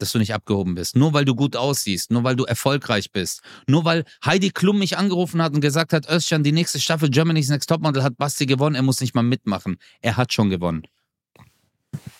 [0.00, 0.96] dass du nicht abgehoben bist.
[0.96, 3.42] Nur weil du gut aussiehst, nur weil du erfolgreich bist.
[3.66, 7.48] Nur weil Heidi Klum mich angerufen hat und gesagt hat, Özcan, die nächste Staffel Germany's
[7.50, 9.76] Next Topmodel hat Basti gewonnen, er muss nicht mal mitmachen.
[10.00, 10.82] Er hat schon gewonnen.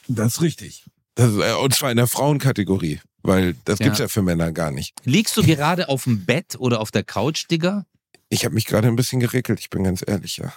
[0.09, 0.85] Das ist richtig.
[1.15, 3.85] Das ist, äh, und zwar in der Frauenkategorie, weil das Ja.
[3.87, 4.95] gibt's ja für Männer gar nicht.
[5.05, 7.87] Liegst du gerade auf dem Bett oder auf der Couch, Digga?
[8.29, 10.53] Ich habe mich gerade ein bisschen geregelt, ich bin ganz ehrlich, ja.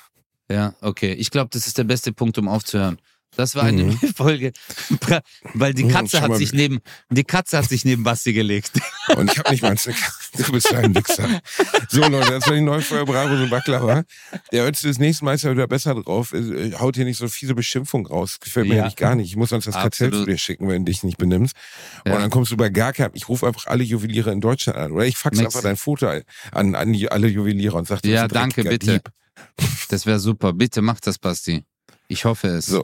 [0.51, 1.13] Ja, okay.
[1.13, 2.99] Ich glaube, das ist der beste Punkt, um aufzuhören.
[3.35, 3.97] Das war eine Mhm.
[4.15, 4.51] Folge,
[5.53, 6.79] weil die Mhm, Katze hat sich neben
[7.09, 8.71] die Katze hat sich neben Basti gelegt.
[9.17, 9.79] Und ich habe nicht mal einen.
[10.35, 11.27] Du bist ein Wichser.
[11.89, 14.03] So, Leute, das war die neue Folge Bravos und Baklava.
[14.51, 16.33] Der Özil das nächste Mal ist ja wieder besser drauf.
[16.33, 18.39] Äh, Haut hier nicht so fiese Beschimpfung raus.
[18.39, 18.85] Gefällt mir Ja.
[18.85, 19.29] nicht gar nicht.
[19.29, 20.25] Ich muss sonst das Kartell Absolut.
[20.25, 21.55] zu dir schicken, wenn du dich nicht benimmst.
[22.03, 22.15] Ja.
[22.15, 23.11] Und dann kommst du bei gar keinem.
[23.13, 24.91] Ich rufe einfach alle Juweliere in Deutschland an.
[24.91, 25.45] Oder ich fax Nix.
[25.47, 26.07] einfach dein Foto
[26.51, 28.93] an, an die, alle Juweliere und sag, du Ja, danke, bitte.
[28.93, 29.09] Dieb.
[29.89, 30.53] Das wäre super.
[30.53, 31.63] Bitte mach das, Basti.
[32.07, 32.65] Ich hoffe es.
[32.65, 32.83] So.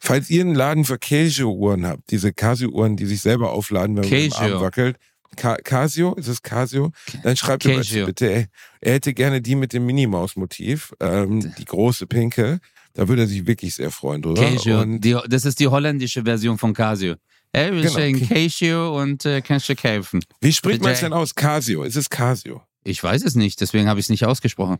[0.00, 4.10] Falls ihr einen Laden für Casio-Uhren habt, diese Casio-Uhren, die sich selber aufladen, wenn man
[4.10, 4.54] mit dem Casio.
[4.56, 4.96] Arm wackelt.
[5.36, 6.90] Ca Casio, ist es Casio?
[7.22, 8.06] Dann schreibt Casio.
[8.06, 8.48] bitte,
[8.80, 12.60] er, hätte gerne die mit dem Minimaus-Motiv, ähm, die große pinke.
[12.94, 14.42] Da würde er sich wirklich sehr freuen drüber.
[14.42, 14.84] Casio.
[14.84, 17.14] Die, das ist die holländische Version von Casio.
[17.52, 18.26] Hey, wir Genau.
[18.26, 20.20] Casio und äh, kannst du kaufen.
[20.40, 21.34] wie spricht man es denn aus?
[21.34, 21.82] Casio.
[21.82, 22.62] Ist es Casio?
[22.84, 24.78] Ich weiß es nicht, deswegen habe ich es nicht ausgesprochen.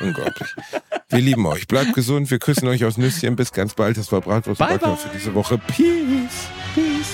[0.00, 0.48] Unglaublich.
[1.14, 1.68] Wir lieben euch.
[1.68, 2.30] Bleibt gesund.
[2.30, 3.36] Wir küssen euch aus Nüsschen.
[3.36, 3.96] Bis ganz bald.
[3.96, 4.96] Das war Bratwurst Bye, bye.
[4.96, 5.58] für diese Woche.
[5.58, 6.48] Peace.
[6.74, 7.13] Peace.